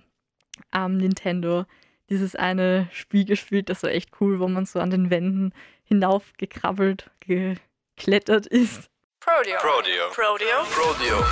[0.72, 1.66] am Nintendo
[2.13, 5.52] dieses eine Spiel gespielt, das war echt cool, wo man so an den Wänden
[5.84, 8.91] hinaufgekrabbelt, geklettert ist.
[9.26, 9.58] Rodeo.
[9.58, 10.06] Rodeo.
[10.10, 10.60] Rodeo.
[10.78, 11.26] Rodeo.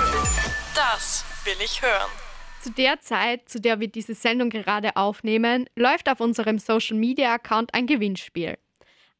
[0.74, 2.10] Das will ich hören.
[2.60, 7.32] Zu der Zeit, zu der wir diese Sendung gerade aufnehmen, läuft auf unserem Social Media
[7.34, 8.58] Account ein Gewinnspiel.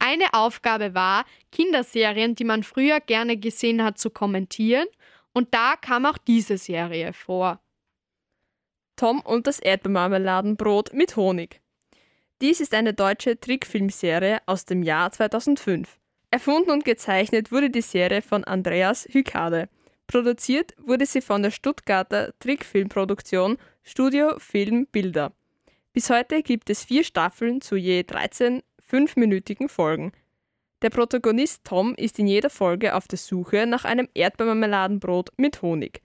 [0.00, 4.88] Eine Aufgabe war, Kinderserien, die man früher gerne gesehen hat, zu kommentieren.
[5.32, 7.60] Und da kam auch diese Serie vor.
[8.96, 11.60] Tom und das Erdbeermarmeladenbrot mit Honig.
[12.40, 15.98] Dies ist eine deutsche Trickfilmserie aus dem Jahr 2005.
[16.30, 19.68] Erfunden und gezeichnet wurde die Serie von Andreas Hykade.
[20.06, 25.32] Produziert wurde sie von der Stuttgarter Trickfilmproduktion Studio Film Bilder.
[25.92, 30.12] Bis heute gibt es vier Staffeln zu je 13 fünfminütigen Folgen.
[30.82, 36.02] Der Protagonist Tom ist in jeder Folge auf der Suche nach einem Erdbeermarmeladenbrot mit Honig.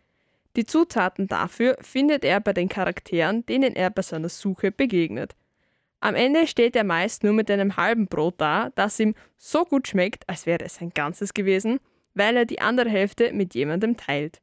[0.58, 5.36] Die Zutaten dafür findet er bei den Charakteren, denen er bei seiner Suche begegnet.
[6.00, 9.88] Am Ende steht er meist nur mit einem halben Brot da, das ihm so gut
[9.88, 11.80] schmeckt, als wäre es ein ganzes gewesen,
[12.16, 14.42] weil er die andere Hälfte mit jemandem teilt.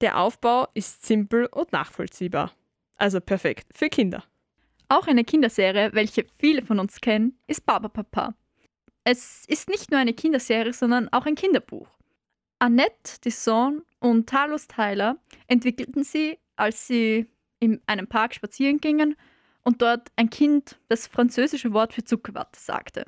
[0.00, 2.52] Der Aufbau ist simpel und nachvollziehbar.
[2.96, 4.24] Also perfekt für Kinder.
[4.88, 8.34] Auch eine Kinderserie, welche viele von uns kennen, ist Barbapapa.
[9.04, 11.88] Es ist nicht nur eine Kinderserie, sondern auch ein Kinderbuch.
[12.62, 15.16] Annette Disson und Talos Tyler
[15.48, 17.26] entwickelten sie, als sie
[17.58, 19.16] in einem Park spazieren gingen
[19.64, 23.06] und dort ein Kind das französische Wort für Zuckerwatte sagte.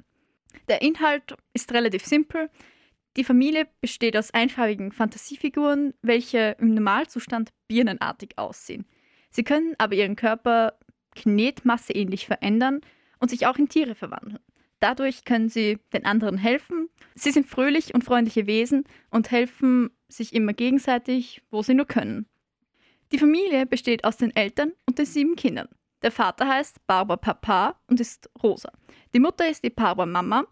[0.67, 2.51] Der Inhalt ist relativ simpel.
[3.17, 8.85] Die Familie besteht aus einfarbigen Fantasiefiguren, welche im Normalzustand birnenartig aussehen.
[9.31, 10.77] Sie können aber ihren Körper
[11.15, 12.81] knetmasseähnlich verändern
[13.21, 14.41] und sich auch in Tiere verwandeln.
[14.85, 16.91] Dadurch können sie den anderen helfen.
[17.15, 22.27] Sie sind fröhlich und freundliche Wesen und helfen sich immer gegenseitig, wo sie nur können.
[23.11, 25.69] Die Familie besteht aus den Eltern und den sieben Kindern.
[26.03, 28.71] Der Vater heißt Barbara Papa und ist rosa.
[29.15, 30.45] Die Mutter ist die Barbara Mama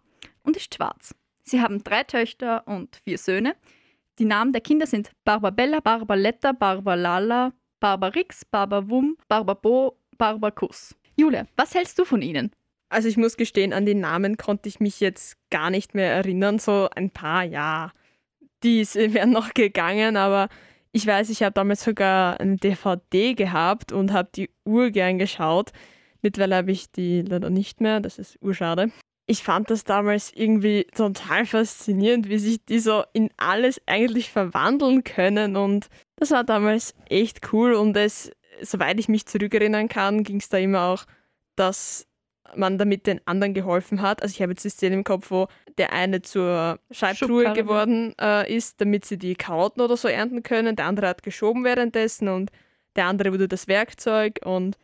[0.44, 1.14] und ist schwarz.
[1.44, 3.54] Sie haben drei Töchter und vier Söhne.
[4.18, 10.94] Die Namen der Kinder sind Barbabella, Barbaletta, Barbalala, Barbarix, Barbawum, Barbabo, Barbakus.
[11.18, 12.50] Julia, was hältst du von ihnen?
[12.92, 16.58] Also ich muss gestehen, an die Namen konnte ich mich jetzt gar nicht mehr erinnern.
[16.58, 17.90] So ein paar, ja,
[18.62, 20.48] die wären noch gegangen, aber
[20.92, 25.72] ich weiß, ich habe damals sogar eine DVD gehabt und habe die urgern geschaut.
[26.20, 28.92] Mittlerweile habe ich die leider nicht mehr, das ist urschade.
[29.26, 35.02] Ich fand das damals irgendwie total faszinierend, wie sich die so in alles eigentlich verwandeln
[35.02, 40.40] können und das war damals echt cool und es, soweit ich mich zurückerinnern kann, ging
[40.40, 41.04] es da immer auch,
[41.56, 42.06] dass
[42.54, 44.22] man damit den anderen geholfen hat.
[44.22, 48.54] Also ich habe jetzt die Szene im Kopf, wo der eine zur Scheibtruhe geworden äh,
[48.54, 50.76] ist, damit sie die Karotten oder so ernten können.
[50.76, 52.50] Der andere hat geschoben währenddessen und
[52.96, 54.76] der andere wurde das Werkzeug und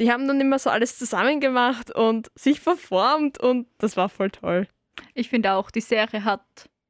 [0.00, 4.30] die haben dann immer so alles zusammen gemacht und sich verformt und das war voll
[4.30, 4.66] toll.
[5.14, 6.42] Ich finde auch, die Serie hat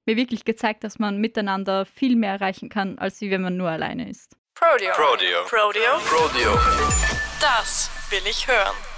[0.07, 3.69] mir wirklich gezeigt, dass man miteinander viel mehr erreichen kann, als wie wenn man nur
[3.69, 4.37] alleine ist.
[4.55, 4.93] Prodeo.
[4.95, 5.45] Prodeo.
[5.47, 5.99] Prodeo.
[6.05, 6.59] Prodeo.
[7.41, 8.92] Das will ich hören.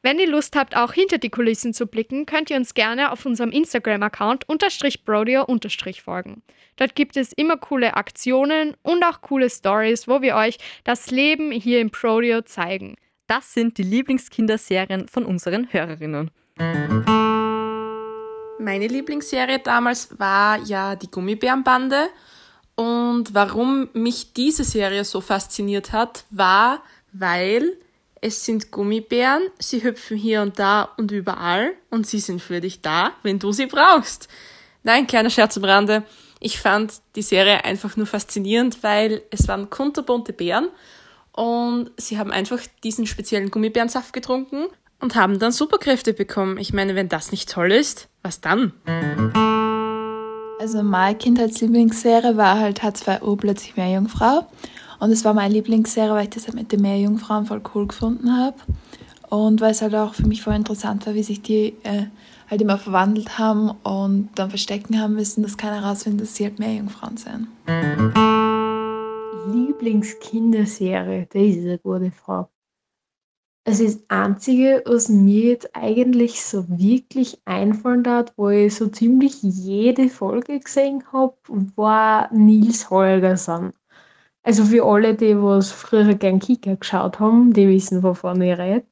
[0.00, 3.26] Wenn ihr Lust habt, auch hinter die Kulissen zu blicken, könnt ihr uns gerne auf
[3.26, 6.42] unserem Instagram-Account unterstrich Brodeo unterstrich folgen.
[6.76, 11.50] Dort gibt es immer coole Aktionen und auch coole Stories, wo wir euch das Leben
[11.50, 12.94] hier im Prodeo zeigen.
[13.26, 16.30] Das sind die Lieblingskinderserien von unseren Hörerinnen.
[18.60, 22.08] Meine Lieblingsserie damals war ja die Gummibärenbande.
[22.76, 27.76] Und warum mich diese Serie so fasziniert hat, war, weil
[28.20, 32.80] es sind Gummibären, sie hüpfen hier und da und überall und sie sind für dich
[32.80, 34.28] da, wenn du sie brauchst.
[34.82, 36.04] Nein, kleiner Scherz am Rande.
[36.40, 40.68] Ich fand die Serie einfach nur faszinierend, weil es waren kunterbunte Bären
[41.32, 44.66] und sie haben einfach diesen speziellen Gummibärensaft getrunken
[45.00, 46.58] und haben dann Superkräfte bekommen.
[46.58, 48.72] Ich meine, wenn das nicht toll ist, was dann?
[50.60, 54.48] Also meine Kindheitslieblingsserie war halt H2O plötzlich Meerjungfrau.
[55.00, 58.36] Und es war meine Lieblingsserie, weil ich das halt mit den Meerjungfrauen voll cool gefunden
[58.36, 58.56] habe.
[59.28, 62.06] Und weil es halt auch für mich voll interessant war, wie sich die äh,
[62.50, 66.58] halt immer verwandelt haben und dann verstecken haben müssen, dass keiner rausfindet, dass sie halt
[66.58, 67.48] Meerjungfrauen sind.
[69.52, 71.26] Lieblingskinderserie?
[71.30, 72.48] Das ist eine gute Frage.
[73.66, 79.42] Also das Einzige, was mir jetzt eigentlich so wirklich einfallen hat, wo ich so ziemlich
[79.42, 81.36] jede Folge gesehen habe,
[81.76, 83.74] war Nils Holgersson.
[84.48, 88.86] Also für alle, die was früher gern Kika geschaut haben, die wissen, wovon ich rede.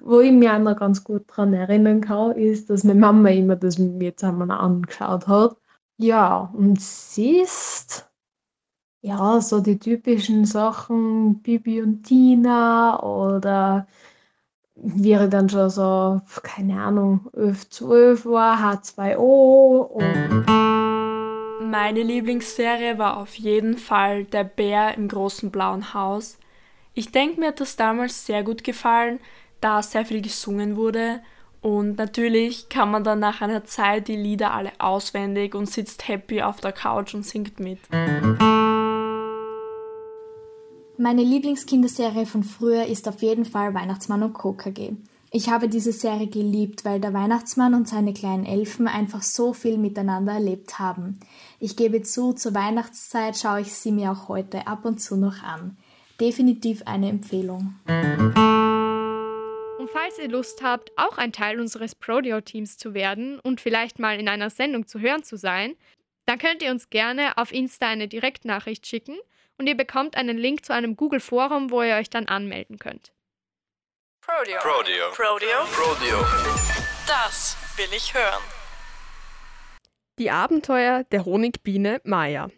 [0.00, 3.56] Wo ich mich auch noch ganz gut daran erinnern kann, ist, dass meine Mama immer
[3.56, 5.56] das mit mir zusammen angeschaut hat.
[5.96, 8.08] Ja, und siehst,
[9.00, 13.88] ja, so die typischen Sachen, Bibi und Tina oder
[14.76, 20.93] wie ich dann schon so, keine Ahnung, 11, 12 war, H2O und
[21.70, 26.36] Meine Lieblingsserie war auf jeden Fall Der Bär im großen blauen Haus.
[26.92, 29.18] Ich denke, mir hat das damals sehr gut gefallen,
[29.62, 31.22] da sehr viel gesungen wurde.
[31.62, 36.42] Und natürlich kann man dann nach einer Zeit die Lieder alle auswendig und sitzt happy
[36.42, 37.78] auf der Couch und singt mit.
[40.98, 44.54] Meine Lieblingskinderserie von früher ist auf jeden Fall Weihnachtsmann und Co.
[45.36, 49.78] Ich habe diese Serie geliebt, weil der Weihnachtsmann und seine kleinen Elfen einfach so viel
[49.78, 51.18] miteinander erlebt haben.
[51.58, 55.42] Ich gebe zu, zur Weihnachtszeit schaue ich sie mir auch heute ab und zu noch
[55.42, 55.76] an.
[56.20, 57.74] Definitiv eine Empfehlung.
[59.80, 64.20] Und falls ihr Lust habt, auch ein Teil unseres Prodeo-Teams zu werden und vielleicht mal
[64.20, 65.74] in einer Sendung zu hören zu sein,
[66.26, 69.16] dann könnt ihr uns gerne auf Insta eine Direktnachricht schicken
[69.58, 73.10] und ihr bekommt einen Link zu einem Google-Forum, wo ihr euch dann anmelden könnt.
[74.26, 74.58] Prodeo.
[74.60, 75.10] Prodeo.
[75.10, 75.58] Prodeo.
[75.66, 76.18] Prodeo.
[77.06, 78.42] Das will ich hören.
[80.18, 82.48] Die Abenteuer der Honigbiene Maya.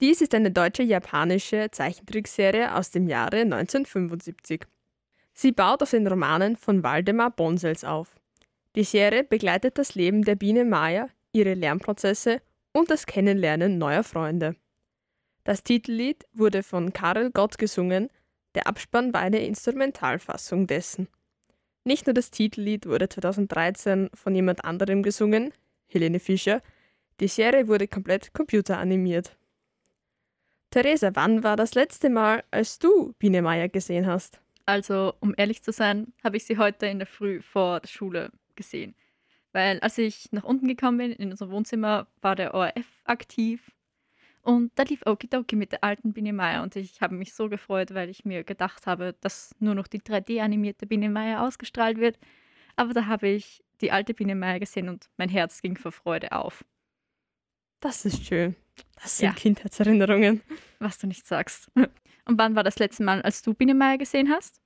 [0.00, 4.62] Dies ist eine deutsche-japanische Zeichentrickserie aus dem Jahre 1975.
[5.34, 8.08] Sie baut auf den Romanen von Waldemar Bonsels auf.
[8.74, 12.40] Die Serie begleitet das Leben der Biene Maya, ihre Lernprozesse
[12.72, 14.56] und das Kennenlernen neuer Freunde.
[15.44, 18.08] Das Titellied wurde von Karel Gott gesungen,
[18.56, 21.08] der Abspann war eine Instrumentalfassung dessen.
[21.84, 25.52] Nicht nur das Titellied wurde 2013 von jemand anderem gesungen,
[25.86, 26.62] Helene Fischer,
[27.20, 29.36] die Serie wurde komplett computeranimiert.
[30.70, 34.40] Theresa, wann war das letzte Mal, als du Biene Meier gesehen hast?
[34.66, 38.32] Also, um ehrlich zu sein, habe ich sie heute in der Früh vor der Schule
[38.56, 38.94] gesehen.
[39.52, 43.70] Weil als ich nach unten gekommen bin, in unserem Wohnzimmer, war der ORF aktiv.
[44.46, 46.62] Und da lief Okidoki mit der alten Biene Meier.
[46.62, 50.00] Und ich habe mich so gefreut, weil ich mir gedacht habe, dass nur noch die
[50.00, 52.16] 3D-animierte Biene Meier ausgestrahlt wird.
[52.76, 56.30] Aber da habe ich die alte Biene Meier gesehen und mein Herz ging vor Freude
[56.30, 56.64] auf.
[57.80, 58.54] Das ist schön.
[59.02, 59.32] Das sind Ja.
[59.34, 60.42] Kindheitserinnerungen.
[60.78, 61.68] Was du nicht sagst.
[61.74, 61.90] Und
[62.38, 64.60] wann war das letzte Mal, als du Biene Meier gesehen hast?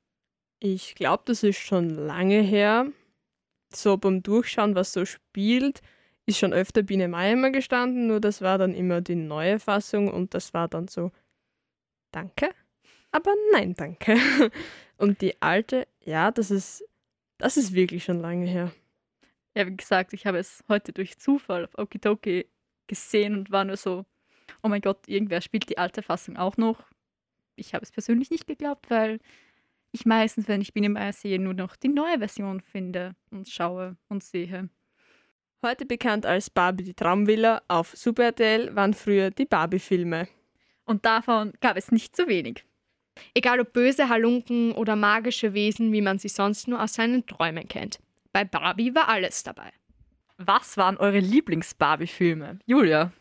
[0.58, 2.86] Ich glaube, das ist schon lange her.
[3.72, 5.80] So beim Durchschauen, was so spielt,
[6.26, 10.34] ist schon öfter Biene Meier gestanden, nur das war dann immer die neue Fassung und
[10.34, 11.10] das war dann so,
[12.12, 12.50] danke,
[13.12, 14.16] aber nein, danke.
[14.96, 16.84] Und die alte Ja, das ist,
[17.38, 18.72] das ist wirklich schon lange her.
[19.56, 22.46] Ja, wie gesagt, ich habe es heute durch Zufall auf Okidoki
[22.86, 24.04] gesehen und war nur so,
[24.62, 26.84] oh mein Gott, irgendwer spielt die alte Fassung auch noch.
[27.56, 29.20] Ich habe es persönlich nicht geglaubt, weil
[29.92, 34.22] ich meistens, wenn ich Biene sehe, nur noch die neue Version finde und schaue und
[34.22, 34.68] sehe.
[35.62, 40.26] Heute bekannt als Barbie die Traumvilla auf Super RTL waren früher die Barbie-Filme.
[40.86, 42.64] Und davon gab es nicht zu wenig.
[43.34, 47.68] Egal ob böse Halunken oder magische Wesen, wie man sie sonst nur aus seinen Träumen
[47.68, 47.98] kennt.
[48.32, 49.70] Bei Barbie war alles dabei.
[50.38, 52.60] Was waren eure Lieblings-Barbie-Filme?
[52.64, 53.12] Julia.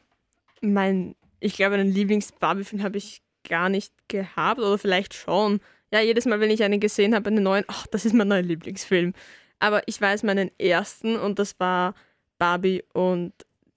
[0.62, 5.60] Mein, ich glaube, einen Lieblings-Barbie-Film habe ich gar nicht gehabt oder vielleicht schon.
[5.92, 8.44] Ja, jedes Mal, wenn ich einen gesehen habe, einen neuen, ach, das ist mein neuer
[8.44, 9.14] Lieblingsfilm.
[9.60, 11.96] Aber ich weiß meinen ersten und das war
[12.40, 13.34] Barbie und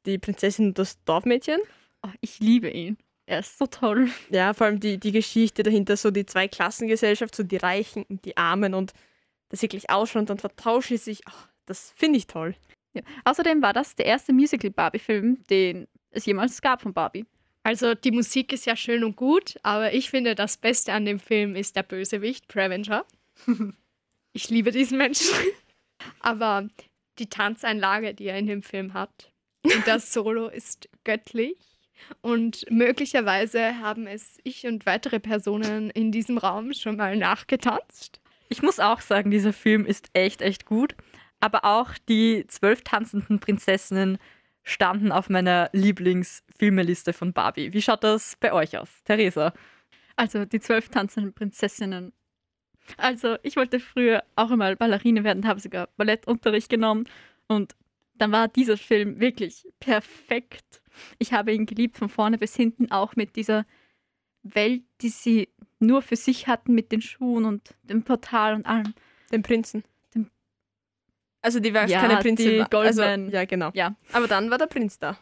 [0.06, 1.60] die Prinzessin und das Dorfmädchen.
[2.02, 2.96] Oh, ich liebe ihn.
[3.26, 4.10] Er ist so toll.
[4.30, 8.36] Ja, vor allem die, die Geschichte dahinter, so die Zweiklassengesellschaft, so die Reichen und die
[8.36, 8.92] Armen und
[9.50, 11.20] das wirklich ausschaut und dann vertauschen sie sich.
[11.26, 12.54] Ach, das finde ich toll.
[12.94, 13.02] Ja.
[13.24, 17.26] Außerdem war das der erste Musical-Barbie-Film, den es jemals gab von Barbie.
[17.62, 21.20] Also die Musik ist ja schön und gut, aber ich finde, das Beste an dem
[21.20, 23.04] Film ist der Bösewicht, Prevenger.
[24.32, 25.32] ich liebe diesen Menschen.
[26.20, 26.68] aber
[27.22, 29.32] die Tanzeinlage, die er in dem Film hat,
[29.64, 31.56] und das Solo ist göttlich.
[32.20, 38.20] Und möglicherweise haben es ich und weitere Personen in diesem Raum schon mal nachgetanzt.
[38.48, 40.96] Ich muss auch sagen, dieser Film ist echt, echt gut.
[41.38, 44.18] Aber auch die zwölf tanzenden Prinzessinnen
[44.64, 47.72] standen auf meiner Lieblingsfilmeliste von Barbie.
[47.72, 49.52] Wie schaut das bei euch aus, Theresa?
[50.16, 52.12] Also die zwölf tanzenden Prinzessinnen.
[52.96, 57.08] Also ich wollte früher auch einmal Ballerine werden, habe sogar Ballettunterricht genommen
[57.48, 57.74] und
[58.14, 60.82] dann war dieser Film wirklich perfekt.
[61.18, 63.64] Ich habe ihn geliebt von vorne bis hinten, auch mit dieser
[64.42, 68.94] Welt, die sie nur für sich hatten, mit den Schuhen und dem Portal und allem.
[69.32, 69.82] Den Prinzen.
[70.14, 70.30] Dem
[71.40, 72.52] also die war Ja, keine Prinzessin.
[72.52, 73.30] die war- also, Goldman.
[73.30, 73.70] ja, genau.
[73.74, 73.96] Ja.
[74.12, 75.16] Aber dann war der Prinz da.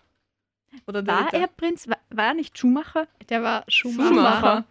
[0.86, 1.38] Oder der War Ritter.
[1.38, 1.88] er Prinz?
[1.88, 3.06] War, war er nicht Schuhmacher?
[3.28, 4.08] Der war Schumacher.
[4.08, 4.64] Schumacher.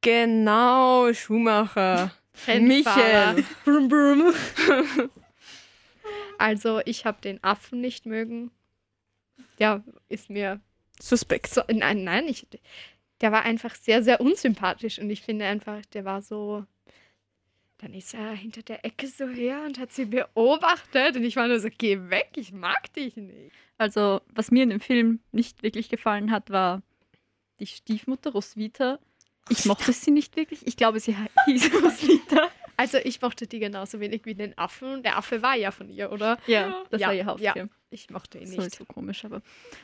[0.00, 2.12] Genau, Schumacher.
[2.46, 3.44] Michael.
[3.64, 4.34] Brum, brum.
[6.38, 8.52] Also ich habe den Affen nicht mögen.
[9.58, 10.60] Der ist mir
[11.00, 11.48] Suspekt.
[11.48, 12.46] so, nein, nein, ich,
[13.20, 16.64] der war einfach sehr, sehr unsympathisch und ich finde einfach, der war so,
[17.78, 21.48] dann ist er hinter der Ecke so her und hat sie beobachtet und ich war
[21.48, 23.52] nur so, geh weg, ich mag dich nicht.
[23.76, 26.82] Also, was mir in dem Film nicht wirklich gefallen hat, war
[27.60, 28.98] die Stiefmutter Roswitha.
[29.48, 30.66] Ich mochte sie nicht wirklich.
[30.66, 32.48] Ich glaube, sie hieß Roswitha.
[32.76, 35.02] Also ich mochte die genauso wenig wie den Affen.
[35.02, 36.38] Der Affe war ja von ihr, oder?
[36.46, 37.52] Ja, das Ja, war ihr Haustier.
[37.56, 37.64] ja.
[37.90, 38.58] Ich mochte ihn Das nicht.
[38.58, 39.40] war so komisch, aber.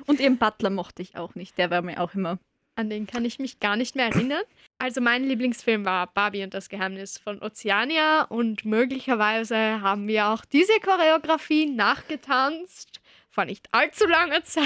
[0.06, 1.56] Und ihren Butler mochte ich auch nicht.
[1.58, 2.38] Der war mir auch immer.
[2.76, 4.42] An den kann ich mich gar nicht mehr erinnern.
[4.78, 10.44] Also mein Lieblingsfilm war Barbie und das Geheimnis von Ozeania und möglicherweise haben wir auch
[10.44, 13.00] diese Choreografie nachgetanzt
[13.30, 14.64] vor nicht allzu langer Zeit.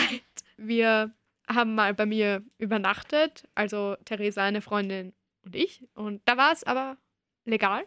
[0.57, 1.11] Wir
[1.49, 5.13] haben mal bei mir übernachtet, also Theresa, eine Freundin
[5.45, 5.85] und ich.
[5.95, 6.97] Und da war es aber
[7.45, 7.85] legal.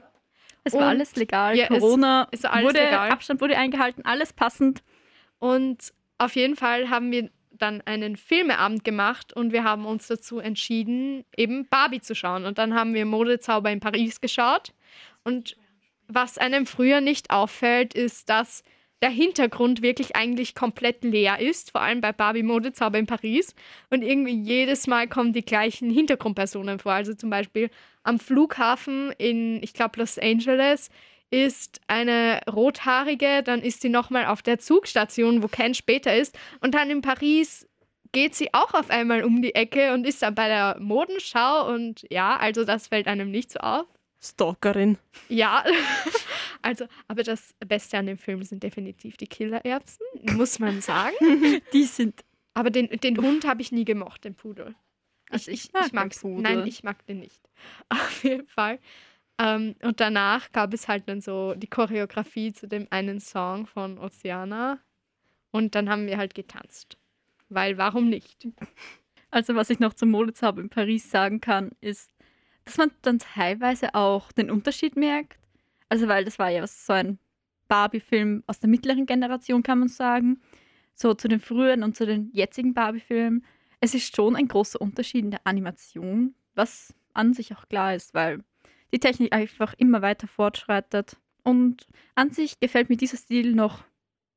[0.63, 1.55] Es war Und- alles legal.
[1.57, 3.09] Ja, es- Corona es war alles wurde, legal.
[3.09, 4.83] Abstand wurde eingehalten, alles passend.
[5.39, 10.39] Und auf jeden Fall haben wir dann einen Filmeabend gemacht und wir haben uns dazu
[10.39, 12.45] entschieden, eben Barbie zu schauen.
[12.45, 14.73] Und dann haben wir Modezauber in Paris geschaut.
[15.23, 15.55] Und
[16.07, 18.63] was einem früher nicht auffällt, ist, dass
[19.01, 23.55] der Hintergrund wirklich eigentlich komplett leer ist, vor allem bei Barbie Modezauber in Paris.
[23.89, 26.93] Und irgendwie jedes Mal kommen die gleichen Hintergrundpersonen vor.
[26.93, 27.69] Also zum Beispiel
[28.03, 30.89] am Flughafen in, ich glaube, Los Angeles
[31.31, 36.37] ist eine rothaarige, dann ist sie nochmal auf der Zugstation, wo Ken später ist.
[36.59, 37.67] Und dann in Paris
[38.11, 41.73] geht sie auch auf einmal um die Ecke und ist dann bei der Modenschau.
[41.73, 43.87] Und ja, also das fällt einem nicht so auf.
[44.21, 44.97] Stalkerin.
[45.29, 45.63] Ja,
[46.61, 50.05] also, aber das Beste an dem Film sind definitiv die Killererbsen,
[50.35, 51.15] muss man sagen.
[51.73, 52.23] Die sind.
[52.53, 54.75] Aber den, den Hund habe ich nie gemocht, den Pudel.
[55.29, 56.19] Also ich, ich mag ich den mag's.
[56.19, 56.41] Pudel.
[56.41, 57.41] Nein, ich mag den nicht.
[57.89, 58.79] Auf jeden Fall.
[59.39, 63.97] Ähm, und danach gab es halt dann so die Choreografie zu dem einen Song von
[63.97, 64.79] Oceana.
[65.51, 66.97] Und dann haben wir halt getanzt.
[67.49, 68.47] Weil warum nicht?
[69.31, 72.11] Also, was ich noch zum Modezauber in Paris sagen kann, ist,
[72.65, 75.37] dass man dann teilweise auch den Unterschied merkt.
[75.89, 77.19] Also, weil das war ja so ein
[77.67, 80.41] Barbie-Film aus der mittleren Generation, kann man sagen.
[80.93, 83.45] So zu den früheren und zu den jetzigen Barbie-Filmen.
[83.79, 88.13] Es ist schon ein großer Unterschied in der Animation, was an sich auch klar ist,
[88.13, 88.43] weil
[88.93, 91.17] die Technik einfach immer weiter fortschreitet.
[91.43, 93.83] Und an sich gefällt mir dieser Stil noch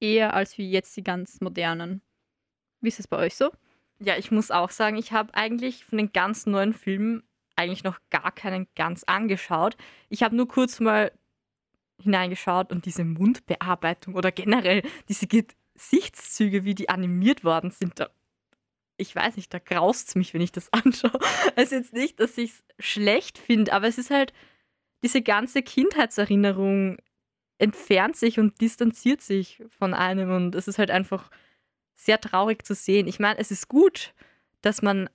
[0.00, 2.02] eher als wie jetzt die ganz modernen.
[2.80, 3.50] Wie ist es bei euch so?
[4.00, 7.22] Ja, ich muss auch sagen, ich habe eigentlich von den ganz neuen Filmen
[7.56, 9.76] eigentlich noch gar keinen ganz angeschaut.
[10.08, 11.12] Ich habe nur kurz mal
[12.02, 18.10] hineingeschaut und diese Mundbearbeitung oder generell diese Gesichtszüge, wie die animiert worden sind, da,
[18.96, 21.18] ich weiß nicht, da graust es mich, wenn ich das anschaue.
[21.56, 24.32] Es ist jetzt nicht, dass ich es schlecht finde, aber es ist halt,
[25.02, 26.96] diese ganze Kindheitserinnerung
[27.58, 31.30] entfernt sich und distanziert sich von einem und es ist halt einfach
[31.94, 33.06] sehr traurig zu sehen.
[33.06, 34.14] Ich meine, es ist gut,
[34.62, 35.08] dass man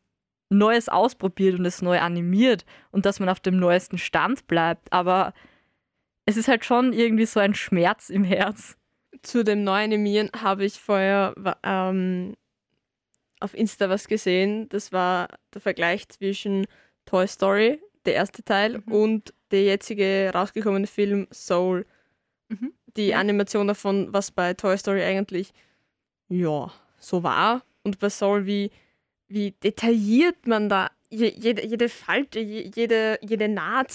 [0.49, 5.33] Neues ausprobiert und es neu animiert und dass man auf dem neuesten Stand bleibt, aber
[6.25, 8.77] es ist halt schon irgendwie so ein Schmerz im Herz.
[9.21, 11.33] Zu dem Neuanimieren habe ich vorher
[11.63, 12.35] ähm,
[13.39, 14.69] auf Insta was gesehen.
[14.69, 16.67] Das war der Vergleich zwischen
[17.05, 18.93] Toy Story, der erste Teil, mhm.
[18.93, 21.85] und der jetzige rausgekommene Film Soul.
[22.49, 22.73] Mhm.
[22.95, 23.15] Die.
[23.15, 25.53] Animation davon, was bei Toy Story eigentlich
[26.27, 28.71] ja so war und bei Soul wie
[29.29, 33.91] wie detailliert man da jede, jede Falte, jede, jede Naht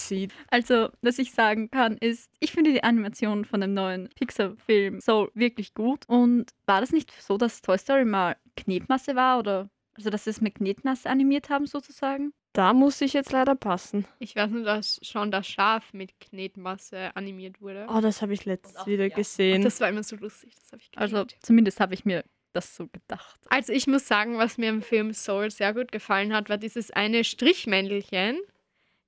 [0.49, 5.29] Also, was ich sagen kann, ist, ich finde die Animation von dem neuen Pixar-Film so
[5.33, 6.03] wirklich gut.
[6.07, 10.31] Und war das nicht so, dass Toy Story mal Knetmasse war oder also dass sie
[10.31, 12.33] es mit Knetmasse animiert haben sozusagen?
[12.51, 14.05] Da muss ich jetzt leider passen.
[14.19, 17.85] Ich weiß nur, dass schon das Schaf mit Knetmasse animiert wurde.
[17.89, 19.61] Oh, das habe ich letztens wieder gesehen.
[19.61, 21.01] das war immer so lustig, das habe ich geliebt.
[21.15, 22.23] Also zumindest habe ich mir
[22.55, 23.39] das so gedacht.
[23.49, 26.91] Also ich muss sagen, was mir im Film Soul sehr gut gefallen hat, war dieses
[26.91, 28.39] eine Strichmäntelchen,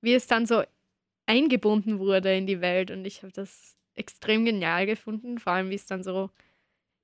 [0.00, 0.62] wie es dann so
[1.26, 2.90] eingebunden wurde in die Welt.
[2.90, 6.30] Und ich habe das extrem genial gefunden, vor allem wie es dann so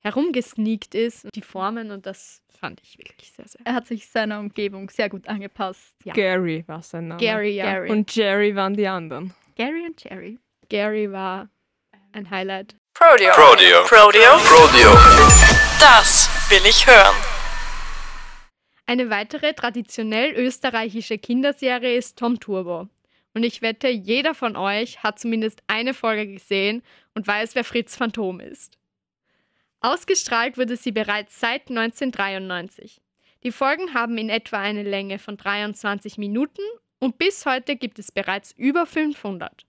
[0.04, 3.60] herumgesneakt ist, die Formen und das fand ich wirklich sehr, sehr.
[3.64, 5.96] Er hat sich seiner Umgebung sehr gut angepasst.
[6.04, 6.12] Ja.
[6.12, 7.20] Gary war sein Name.
[7.20, 7.64] Gary, ja.
[7.64, 7.90] Gary.
[7.90, 9.34] Und Jerry waren die anderen.
[9.56, 10.38] Gary und Jerry.
[10.68, 11.48] Gary war
[12.12, 12.76] ein Highlight.
[12.92, 13.32] Prodeo.
[13.32, 13.82] Prodeo.
[13.84, 14.36] Prodeo.
[14.36, 14.90] Prodeo.
[15.80, 17.16] Das will ich hören.
[18.86, 22.88] Eine weitere traditionell österreichische Kinderserie ist Tom Turbo.
[23.34, 27.96] Und ich wette, jeder von euch hat zumindest eine Folge gesehen und weiß, wer Fritz
[27.96, 28.78] Phantom ist.
[29.80, 33.00] Ausgestrahlt wurde sie bereits seit 1993.
[33.42, 36.62] Die Folgen haben in etwa eine Länge von 23 Minuten
[37.00, 39.66] und bis heute gibt es bereits über 500.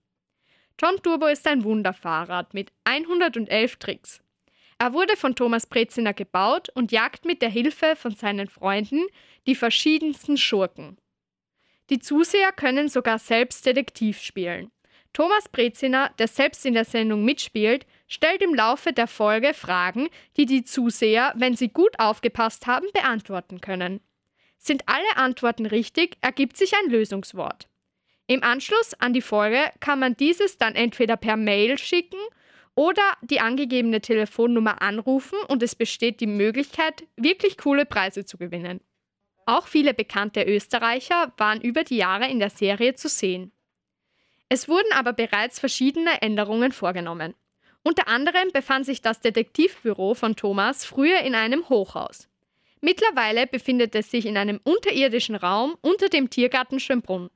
[0.78, 4.22] Tom Turbo ist ein Wunderfahrrad mit 111 Tricks.
[4.78, 9.06] Er wurde von Thomas Breziner gebaut und jagt mit der Hilfe von seinen Freunden
[9.48, 10.98] die verschiedensten Schurken.
[11.90, 14.72] Die Zuseher können sogar selbst Detektiv spielen.
[15.14, 20.46] Thomas Breziner, der selbst in der Sendung mitspielt, stellt im Laufe der Folge Fragen, die
[20.46, 24.02] die Zuseher, wenn sie gut aufgepasst haben, beantworten können.
[24.58, 27.70] Sind alle Antworten richtig, ergibt sich ein Lösungswort.
[28.28, 32.20] Im Anschluss an die Folge kann man dieses dann entweder per Mail schicken
[32.76, 38.82] oder die angegebene Telefonnummer anrufen und es besteht die Möglichkeit, wirklich coole Preise zu gewinnen.
[39.46, 43.52] Auch viele bekannte Österreicher waren über die Jahre in der Serie zu sehen.
[44.50, 47.34] Es wurden aber bereits verschiedene Änderungen vorgenommen.
[47.84, 52.28] Unter anderem befand sich das Detektivbüro von Thomas früher in einem Hochhaus.
[52.82, 57.30] Mittlerweile befindet es sich in einem unterirdischen Raum unter dem Tiergarten Schönbrunn.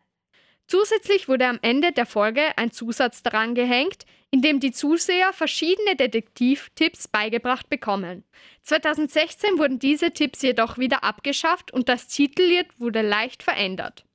[0.70, 5.96] Zusätzlich wurde am Ende der Folge ein Zusatz daran gehängt, in dem die Zuseher verschiedene
[5.96, 8.24] Detektivtipps beigebracht bekommen.
[8.62, 14.06] 2016 wurden diese Tipps jedoch wieder abgeschafft und das Titellied wurde leicht verändert.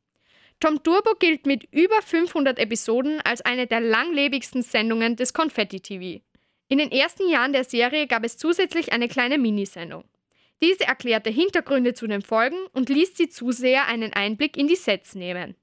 [0.61, 6.23] Tom Turbo gilt mit über 500 Episoden als eine der langlebigsten Sendungen des Confetti TV.
[6.69, 10.05] In den ersten Jahren der Serie gab es zusätzlich eine kleine Minisendung.
[10.63, 15.17] Diese erklärte Hintergründe zu den Folgen und ließ die Zuseher einen Einblick in die Sets
[15.17, 15.57] nehmen.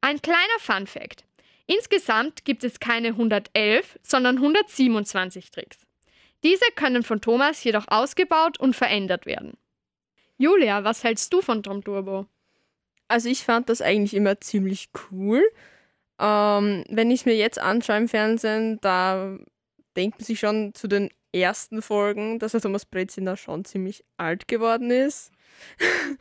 [0.00, 1.24] Ein kleiner Fun fact.
[1.66, 5.78] Insgesamt gibt es keine 111, sondern 127 Tricks.
[6.44, 9.56] Diese können von Thomas jedoch ausgebaut und verändert werden.
[10.38, 12.26] Julia, was hältst du von Tom Turbo?
[13.08, 15.42] Also ich fand das eigentlich immer ziemlich cool.
[16.18, 19.38] Ähm, wenn ich es mir jetzt anschaue im Fernsehen, da
[19.96, 24.48] denkt man sich schon zu den ersten Folgen, dass der Thomas Brezina schon ziemlich alt
[24.48, 25.32] geworden ist.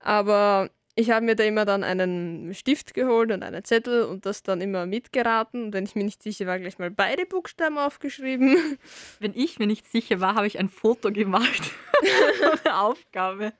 [0.00, 4.42] Aber ich habe mir da immer dann einen Stift geholt und einen Zettel und das
[4.42, 5.66] dann immer mitgeraten.
[5.66, 8.56] Und wenn ich mir nicht sicher war, gleich mal beide Buchstaben aufgeschrieben.
[9.20, 11.70] Wenn ich mir nicht sicher war, habe ich ein Foto gemacht.
[12.64, 13.52] Eine Aufgabe.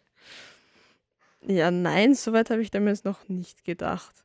[1.47, 4.25] Ja, nein, soweit habe ich damals noch nicht gedacht.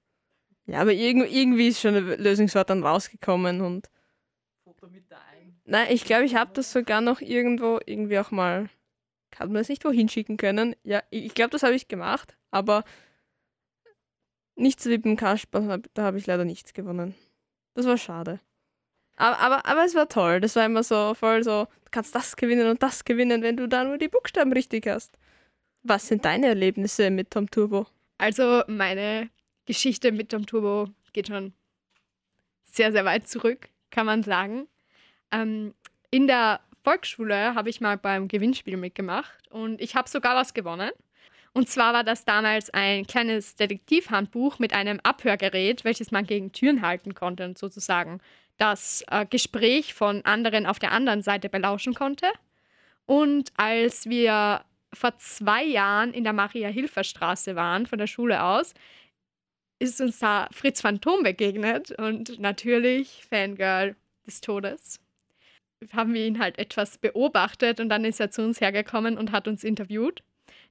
[0.65, 3.91] Ja, aber irgendwie ist schon ein Lösungswort dann rausgekommen und.
[4.63, 5.55] Foto mit da ein.
[5.65, 8.69] Nein, ich glaube, ich habe das sogar noch irgendwo irgendwie auch mal.
[9.35, 10.75] Hat man das nicht wohin schicken können?
[10.83, 12.83] Ja, ich glaube, das habe ich gemacht aber
[14.55, 17.15] nichts wie beim Kasper, da habe ich leider nichts gewonnen.
[17.73, 18.39] Das war schade.
[19.15, 20.39] Aber, aber, aber es war toll.
[20.39, 23.67] Das war immer so voll so, du kannst das gewinnen und das gewinnen, wenn du
[23.67, 25.17] da nur die Buchstaben richtig hast.
[25.81, 27.87] Was sind deine Erlebnisse mit Tom Turbo?
[28.17, 29.29] Also meine
[29.65, 31.53] Geschichte mit Tom Turbo geht schon
[32.63, 33.69] sehr, sehr weit zurück.
[33.91, 34.67] kann man sagen.
[35.31, 35.75] Ähm,
[36.09, 40.91] in der Volksschule habe ich mal beim Gewinnspiel mitgemacht und ich habe sogar was gewonnen.
[41.53, 46.81] Und zwar war das damals ein kleines Detektivhandbuch mit einem Abhörgerät, welches man gegen Türen
[46.81, 48.19] halten konnte und sozusagen
[48.57, 52.27] das äh, Gespräch von anderen auf der anderen Seite belauschen konnte.
[53.05, 58.73] Und als wir vor zwei Jahren in der Maria-Hilfer-Straße waren, von der Schule aus,
[59.79, 63.95] ist uns da Fritz Phantom begegnet und natürlich Fangirl
[64.25, 64.99] des Todes.
[65.91, 69.47] Haben wir ihn halt etwas beobachtet und dann ist er zu uns hergekommen und hat
[69.47, 70.23] uns interviewt.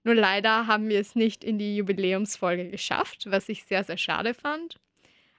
[0.05, 4.34] Nur leider haben wir es nicht in die Jubiläumsfolge geschafft, was ich sehr, sehr schade
[4.34, 4.80] fand.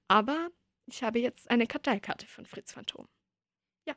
[0.07, 0.49] Aber
[0.85, 3.07] ich habe jetzt eine Karteikarte von Fritz Phantom.
[3.85, 3.95] Ja.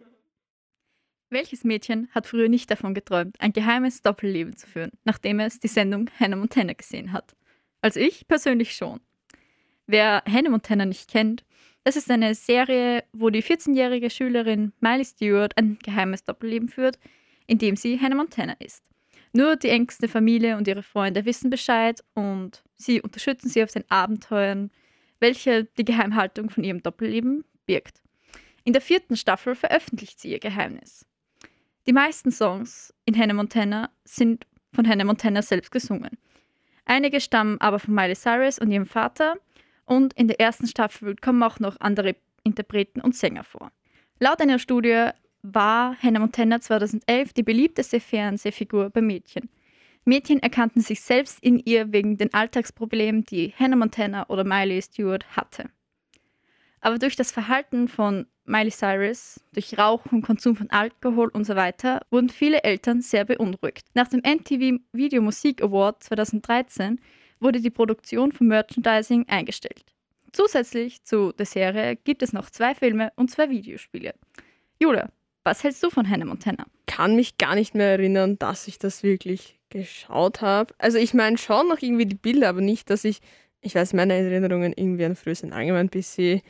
[1.30, 5.68] Welches Mädchen hat früher nicht davon geträumt, ein geheimes Doppelleben zu führen, nachdem es die
[5.68, 7.36] Sendung Hannah Montana gesehen hat?
[7.80, 9.00] Also ich persönlich schon.
[9.86, 11.44] Wer Hannah Montana nicht kennt,
[11.84, 16.98] das ist eine Serie, wo die 14-jährige Schülerin Miley Stewart ein geheimes Doppelleben führt,
[17.46, 18.82] in dem sie Hannah Montana ist.
[19.36, 23.84] Nur die engste Familie und ihre Freunde wissen Bescheid und sie unterstützen sie auf den
[23.90, 24.70] Abenteuern,
[25.20, 28.00] welche die Geheimhaltung von ihrem Doppelleben birgt.
[28.64, 31.04] In der vierten Staffel veröffentlicht sie ihr Geheimnis.
[31.86, 36.16] Die meisten Songs in Hannah Montana sind von Hannah Montana selbst gesungen.
[36.86, 39.36] Einige stammen aber von Miley Cyrus und ihrem Vater
[39.84, 43.70] und in der ersten Staffel kommen auch noch andere Interpreten und Sänger vor.
[44.18, 45.10] Laut einer Studie
[45.54, 49.48] war Hannah Montana 2011 die beliebteste Fernsehfigur bei Mädchen.
[50.04, 55.24] Mädchen erkannten sich selbst in ihr wegen den Alltagsproblemen, die Hannah Montana oder Miley Stewart
[55.36, 55.68] hatte.
[56.80, 62.00] Aber durch das Verhalten von Miley Cyrus, durch Rauchen, Konsum von Alkohol und so weiter,
[62.10, 63.86] wurden viele Eltern sehr beunruhigt.
[63.94, 67.00] Nach dem MTV Video Musik Award 2013
[67.40, 69.84] wurde die Produktion von Merchandising eingestellt.
[70.32, 74.14] Zusätzlich zu der Serie gibt es noch zwei Filme und zwei Videospiele.
[74.78, 75.08] Julia,
[75.46, 76.66] was hältst du von Hannah Montana?
[76.86, 80.74] Kann mich gar nicht mehr erinnern, dass ich das wirklich geschaut habe.
[80.78, 83.20] Also ich meine schon noch irgendwie die Bilder, aber nicht, dass ich,
[83.60, 86.42] ich weiß, meine Erinnerungen irgendwie an früher sind allgemein ein bisschen,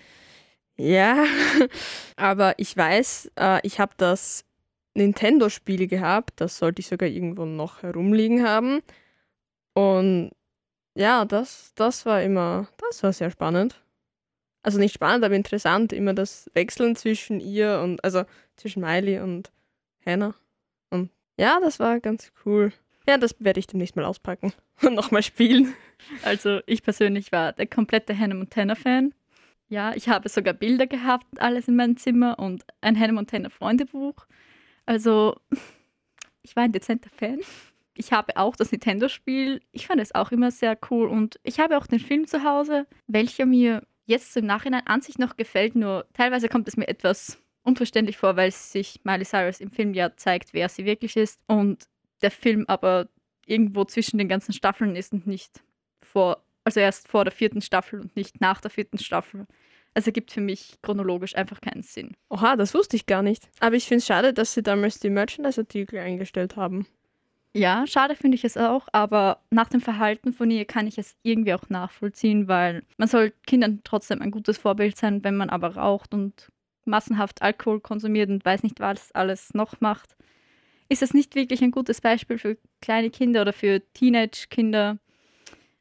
[0.78, 1.26] ja,
[2.16, 4.46] aber ich weiß, äh, ich habe das
[4.94, 8.80] Nintendo-Spiel gehabt, das sollte ich sogar irgendwo noch herumliegen haben.
[9.74, 10.30] Und
[10.94, 13.78] ja, das, das war immer, das war sehr spannend
[14.66, 18.24] also nicht spannend, aber interessant, immer das Wechseln zwischen ihr und, also
[18.56, 19.52] zwischen Miley und
[20.04, 20.34] Hannah.
[20.90, 22.72] Und ja, das war ganz cool.
[23.08, 24.52] Ja, das werde ich demnächst mal auspacken
[24.82, 25.72] und nochmal spielen.
[26.24, 29.14] Also ich persönlich war der komplette Hannah Montana-Fan.
[29.68, 34.26] Ja, ich habe sogar Bilder gehabt, alles in meinem Zimmer und ein Hannah Montana Freundebuch.
[34.84, 35.36] Also
[36.42, 37.38] ich war ein dezenter Fan.
[37.94, 39.60] Ich habe auch das Nintendo-Spiel.
[39.70, 42.88] Ich fand es auch immer sehr cool und ich habe auch den Film zu Hause,
[43.06, 47.38] welcher mir jetzt im Nachhinein an sich noch gefällt, nur teilweise kommt es mir etwas
[47.62, 51.88] unverständlich vor, weil sich Miley Cyrus im Film ja zeigt, wer sie wirklich ist und
[52.22, 53.08] der Film aber
[53.44, 55.62] irgendwo zwischen den ganzen Staffeln ist und nicht
[56.02, 59.46] vor, also erst vor der vierten Staffel und nicht nach der vierten Staffel.
[59.94, 62.16] Also ergibt für mich chronologisch einfach keinen Sinn.
[62.28, 63.48] Oha, das wusste ich gar nicht.
[63.60, 66.86] Aber ich finde es schade, dass sie damals die Merchandise-Artikel eingestellt haben.
[67.56, 71.16] Ja, schade finde ich es auch, aber nach dem Verhalten von ihr kann ich es
[71.22, 75.76] irgendwie auch nachvollziehen, weil man soll Kindern trotzdem ein gutes Vorbild sein, wenn man aber
[75.76, 76.52] raucht und
[76.84, 80.16] massenhaft Alkohol konsumiert und weiß nicht, was alles noch macht.
[80.88, 84.98] Ist es nicht wirklich ein gutes Beispiel für kleine Kinder oder für Teenage-Kinder,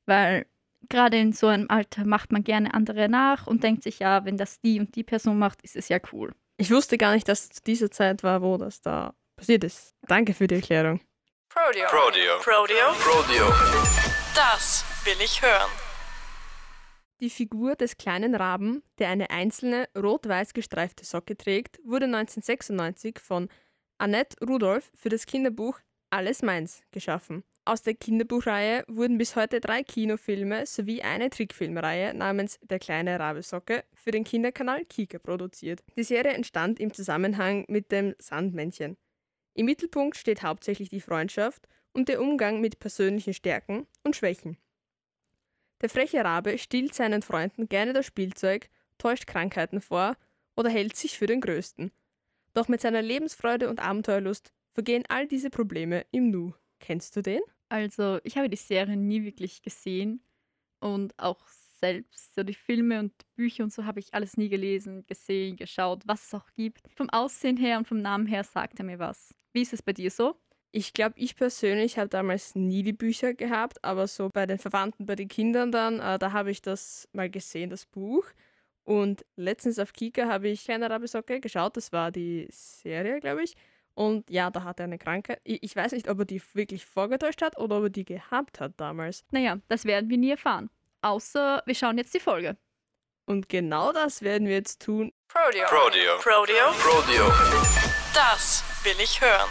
[0.05, 0.45] weil
[0.87, 4.37] gerade in so einem Alter macht man gerne andere nach und denkt sich, ja, wenn
[4.37, 6.31] das die und die Person macht, ist es ja cool.
[6.57, 9.93] Ich wusste gar nicht, dass es diese Zeit war, wo das da passiert ist.
[10.07, 11.01] Danke für die Erklärung.
[11.55, 11.87] Prodeo.
[11.87, 12.39] Prodeo.
[12.39, 12.91] Prodeo.
[12.99, 13.47] Prodeo.
[14.35, 15.71] Das will ich hören.
[17.21, 23.47] Die Figur des kleinen Raben, der eine einzelne rot-weiß gestreifte Socke trägt, wurde 1996 von
[23.97, 25.79] Annette Rudolph für das Kinderbuch
[26.09, 27.45] Alles Meins geschaffen.
[27.63, 33.85] Aus der Kinderbuchreihe wurden bis heute drei Kinofilme sowie eine Trickfilmreihe namens Der kleine Rabesocke
[33.93, 35.85] für den Kinderkanal Kika produziert.
[35.95, 38.97] Die Serie entstand im Zusammenhang mit dem Sandmännchen.
[39.55, 44.57] Im Mittelpunkt steht hauptsächlich die Freundschaft und der Umgang mit persönlichen Stärken und Schwächen.
[45.81, 50.17] Der freche Rabe stiehlt seinen Freunden gerne das Spielzeug, täuscht Krankheiten vor
[50.57, 51.91] oder hält sich für den Größten.
[52.53, 56.53] Doch mit seiner Lebensfreude und Abenteuerlust vergehen all diese Probleme im Nu.
[56.79, 57.41] Kennst du den?
[57.69, 60.21] Also, ich habe die Serie nie wirklich gesehen
[60.79, 61.47] und auch
[61.85, 62.35] selbst.
[62.35, 66.27] So die Filme und Bücher und so habe ich alles nie gelesen, gesehen, geschaut, was
[66.27, 66.81] es auch gibt.
[66.95, 69.33] Vom Aussehen her und vom Namen her sagt er mir was.
[69.53, 70.35] Wie ist es bei dir so?
[70.71, 75.05] Ich glaube, ich persönlich habe damals nie die Bücher gehabt, aber so bei den Verwandten,
[75.05, 78.25] bei den Kindern dann, äh, da habe ich das mal gesehen, das Buch.
[78.83, 81.77] Und letztens auf Kika habe ich Kleiner Rabisocke geschaut.
[81.77, 83.55] Das war die Serie, glaube ich.
[83.93, 85.39] Und ja, da hat er eine Krankheit.
[85.43, 88.59] Ich, ich weiß nicht, ob er die wirklich vorgetäuscht hat oder ob er die gehabt
[88.59, 89.23] hat damals.
[89.31, 90.69] Naja, das werden wir nie erfahren.
[91.05, 92.57] Außer wir schauen jetzt die Folge.
[93.27, 95.11] Und genau das werden wir jetzt tun.
[95.27, 95.67] Prodeo.
[95.67, 96.17] Prodeo.
[96.17, 96.71] Prodeo.
[96.79, 97.31] Prodeo.
[98.15, 99.47] Das will ich hören.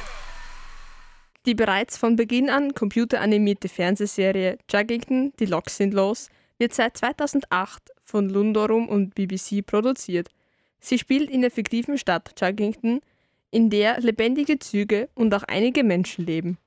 [1.47, 6.29] Die bereits von Beginn an computeranimierte Fernsehserie Juggington, die Loks sind los,
[6.59, 10.31] wird seit 2008 von Lundorum und BBC produziert.
[10.81, 13.01] Sie spielt in der fiktiven Stadt Juggington,
[13.53, 16.59] in der lebendige Züge und auch einige Menschen leben.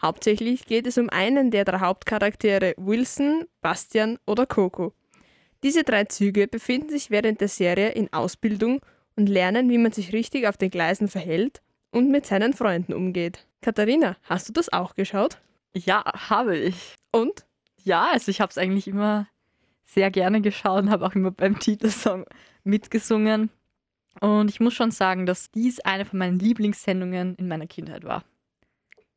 [0.00, 4.92] Hauptsächlich geht es um einen der drei Hauptcharaktere Wilson, Bastian oder Coco.
[5.64, 8.80] Diese drei Züge befinden sich während der Serie in Ausbildung
[9.16, 13.46] und lernen, wie man sich richtig auf den Gleisen verhält und mit seinen Freunden umgeht.
[13.60, 15.38] Katharina, hast du das auch geschaut?
[15.74, 16.94] Ja, habe ich.
[17.10, 17.44] Und?
[17.82, 19.26] Ja, also ich habe es eigentlich immer
[19.84, 22.24] sehr gerne geschaut und habe auch immer beim Titelsong
[22.62, 23.50] mitgesungen.
[24.20, 28.24] Und ich muss schon sagen, dass dies eine von meinen Lieblingssendungen in meiner Kindheit war.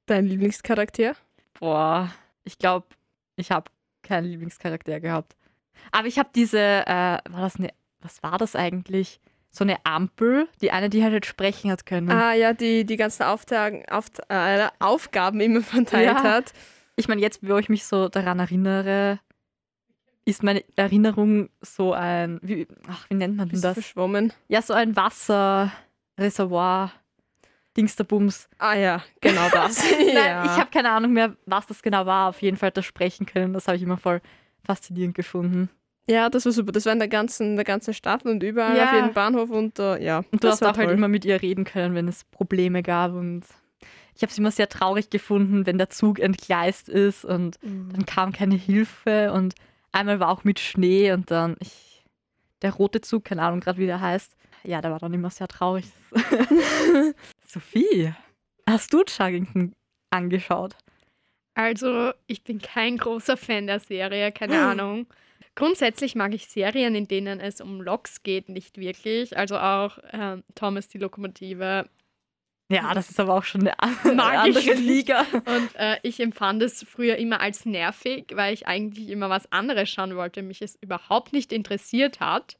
[0.05, 1.15] Dein Lieblingscharakter?
[1.59, 2.11] Boah,
[2.43, 2.87] ich glaube,
[3.35, 3.69] ich habe
[4.03, 5.35] keinen Lieblingscharakter gehabt.
[5.91, 7.69] Aber ich habe diese, äh, war das eine,
[8.01, 9.19] was war das eigentlich?
[9.51, 12.09] So eine Ampel, die eine, die halt sprechen hat können.
[12.09, 16.23] Ah ja, die die ganzen Auftagen, Auft äh, Aufgaben immer verteilt Ja.
[16.23, 16.53] hat.
[16.95, 19.19] Ich meine, jetzt, wo ich mich so daran erinnere,
[20.23, 23.73] ist meine Erinnerung so ein, wie, ach, wie nennt man denn das?
[23.73, 24.31] verschwommen.
[24.47, 26.91] Ja, so ein Wasserreservoir,
[27.77, 28.49] Dingsterbums.
[28.57, 29.83] Ah ja, genau das.
[29.99, 30.43] Nein, ja.
[30.45, 32.29] ich habe keine Ahnung mehr, was das genau war.
[32.29, 33.53] Auf jeden Fall hat das sprechen können.
[33.53, 34.21] Das habe ich immer voll
[34.65, 35.69] faszinierend gefunden.
[36.07, 36.71] ja, das war super.
[36.71, 38.85] Das war in der ganzen, der ganzen Stadt und überall Ja.
[38.89, 40.23] auf jedem Bahnhof und äh, ja.
[40.31, 40.97] Und du hast auch halt toll.
[40.97, 43.13] immer mit ihr reden können, wenn es Probleme gab.
[43.13, 43.43] Und
[44.15, 48.33] ich habe es immer sehr traurig gefunden, wenn der Zug entgleist ist und dann kam
[48.33, 49.31] keine Hilfe.
[49.31, 49.55] Und
[49.93, 52.03] einmal war auch mit Schnee und dann ich,
[52.61, 54.35] der rote Zug, keine Ahnung gerade wie der heißt.
[54.63, 55.85] Ja, der war dann immer sehr traurig.
[57.51, 58.13] Sophie,
[58.65, 59.73] hast du Chuggington
[60.09, 60.77] angeschaut?
[61.53, 65.05] Also, ich bin kein großer Fan der Serie, keine Ahnung.
[65.55, 69.37] Grundsätzlich mag ich Serien, in denen es um Loks geht, nicht wirklich.
[69.37, 71.89] Also auch ähm, Thomas die Lokomotive.
[72.69, 74.73] Ja, das ist aber auch schon eine, andere.
[74.75, 75.25] Liga.
[75.33, 79.89] Und äh, ich empfand es früher immer als nervig, weil ich eigentlich immer was anderes
[79.89, 82.57] schauen wollte, mich es überhaupt nicht interessiert hat.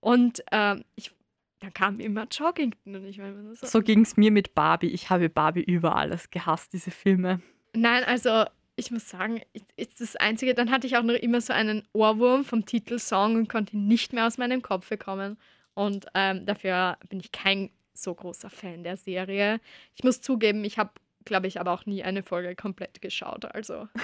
[0.00, 1.12] Und ähm, ich,
[1.60, 4.88] dann kam immer Joggington und ich nur so, So ging es mir mit Barbie.
[4.88, 7.40] Ich habe Barbie über alles gehasst, diese Filme.
[7.74, 8.44] Nein, also
[8.76, 9.42] ich muss sagen,
[9.76, 13.48] ist das Einzige, dann hatte ich auch noch immer so einen Ohrwurm vom Titelsong und
[13.48, 15.36] konnte ihn nicht mehr aus meinem Kopf bekommen.
[15.74, 19.60] Und ähm, dafür bin ich kein so großer Fan der Serie.
[19.96, 20.90] Ich muss zugeben, ich habe,
[21.24, 23.44] glaube ich, aber auch nie eine Folge komplett geschaut.
[23.46, 23.88] Also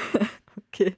[0.69, 0.97] Okay.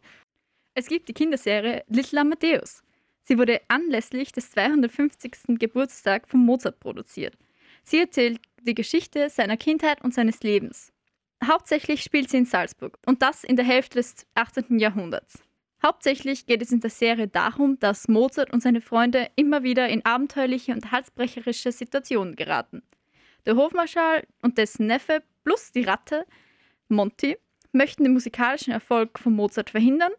[0.74, 2.82] Es gibt die Kinderserie Little Amadeus.
[3.28, 5.58] Sie wurde anlässlich des 250.
[5.58, 7.36] Geburtstags von Mozart produziert.
[7.82, 10.92] Sie erzählt die Geschichte seiner Kindheit und seines Lebens.
[11.44, 14.78] Hauptsächlich spielt sie in Salzburg und das in der Hälfte des 18.
[14.78, 15.42] Jahrhunderts.
[15.84, 20.04] Hauptsächlich geht es in der Serie darum, dass Mozart und seine Freunde immer wieder in
[20.04, 22.82] abenteuerliche und halsbrecherische Situationen geraten.
[23.44, 26.26] Der Hofmarschall und dessen Neffe plus die Ratte,
[26.88, 27.36] Monty,
[27.72, 30.12] möchten den musikalischen Erfolg von Mozart verhindern,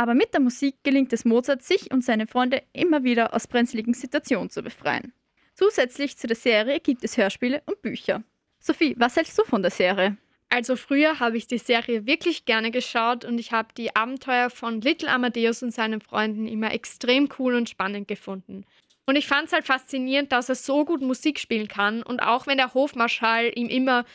[0.00, 3.92] aber mit der Musik gelingt es Mozart, sich und seine Freunde immer wieder aus brenzligen
[3.92, 5.12] Situationen zu befreien.
[5.54, 8.22] Zusätzlich zu der Serie gibt es Hörspiele und Bücher.
[8.60, 10.16] Sophie, was hältst du von der Serie?
[10.48, 14.80] Also früher habe ich die Serie wirklich gerne geschaut und ich habe die Abenteuer von
[14.80, 18.64] Little Amadeus und seinen Freunden immer extrem cool und spannend gefunden.
[19.04, 22.46] Und ich fand es halt faszinierend, dass er so gut Musik spielen kann und auch
[22.46, 24.06] wenn der Hofmarschall ihm immer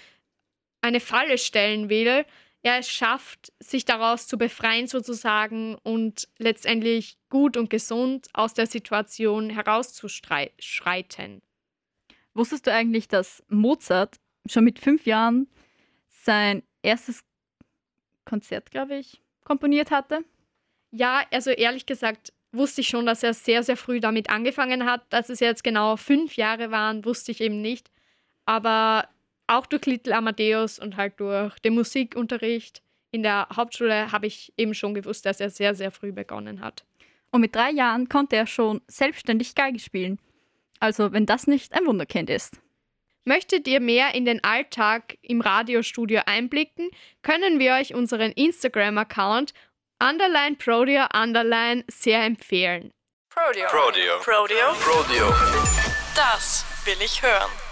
[0.82, 2.26] eine Falle stellen will,
[2.66, 8.66] er es schafft, sich daraus zu befreien sozusagen und letztendlich gut und gesund aus der
[8.66, 11.44] Situation herauszuschreiten.
[12.34, 14.16] Wusstest du eigentlich, dass Mozart
[14.48, 15.48] schon mit fünf Jahren
[16.10, 17.24] sein erstes
[18.26, 20.26] Konzert, glaube ich, komponiert hatte?
[20.90, 25.06] Ja, also ehrlich gesagt wusste ich schon, dass er sehr, sehr früh damit angefangen hat.
[25.12, 27.92] Dass es jetzt genau fünf Jahre waren, wusste ich eben nicht.
[28.46, 29.08] Aber
[29.48, 32.82] auch durch Little Amadeus und halt durch den Musikunterricht
[33.12, 36.84] in der Hauptschule habe ich eben schon gewusst, dass er sehr, sehr früh begonnen hat.
[37.32, 40.20] Und mit drei Jahren konnte er schon selbstständig Geige spielen.
[40.80, 42.60] Also, wenn das nicht ein Wunderkind ist.
[43.24, 46.90] Möchtet ihr mehr in den Alltag im Radiostudio einblicken,
[47.24, 49.54] können wir euch unseren Instagram-Account
[50.00, 52.92] underline Prodio underline sehr empfehlen.
[53.30, 53.68] Prodeo.
[53.68, 54.20] Prodeo.
[54.20, 54.74] Prodeo.
[54.80, 55.34] Prodeo.
[56.16, 57.65] Das will ich hören.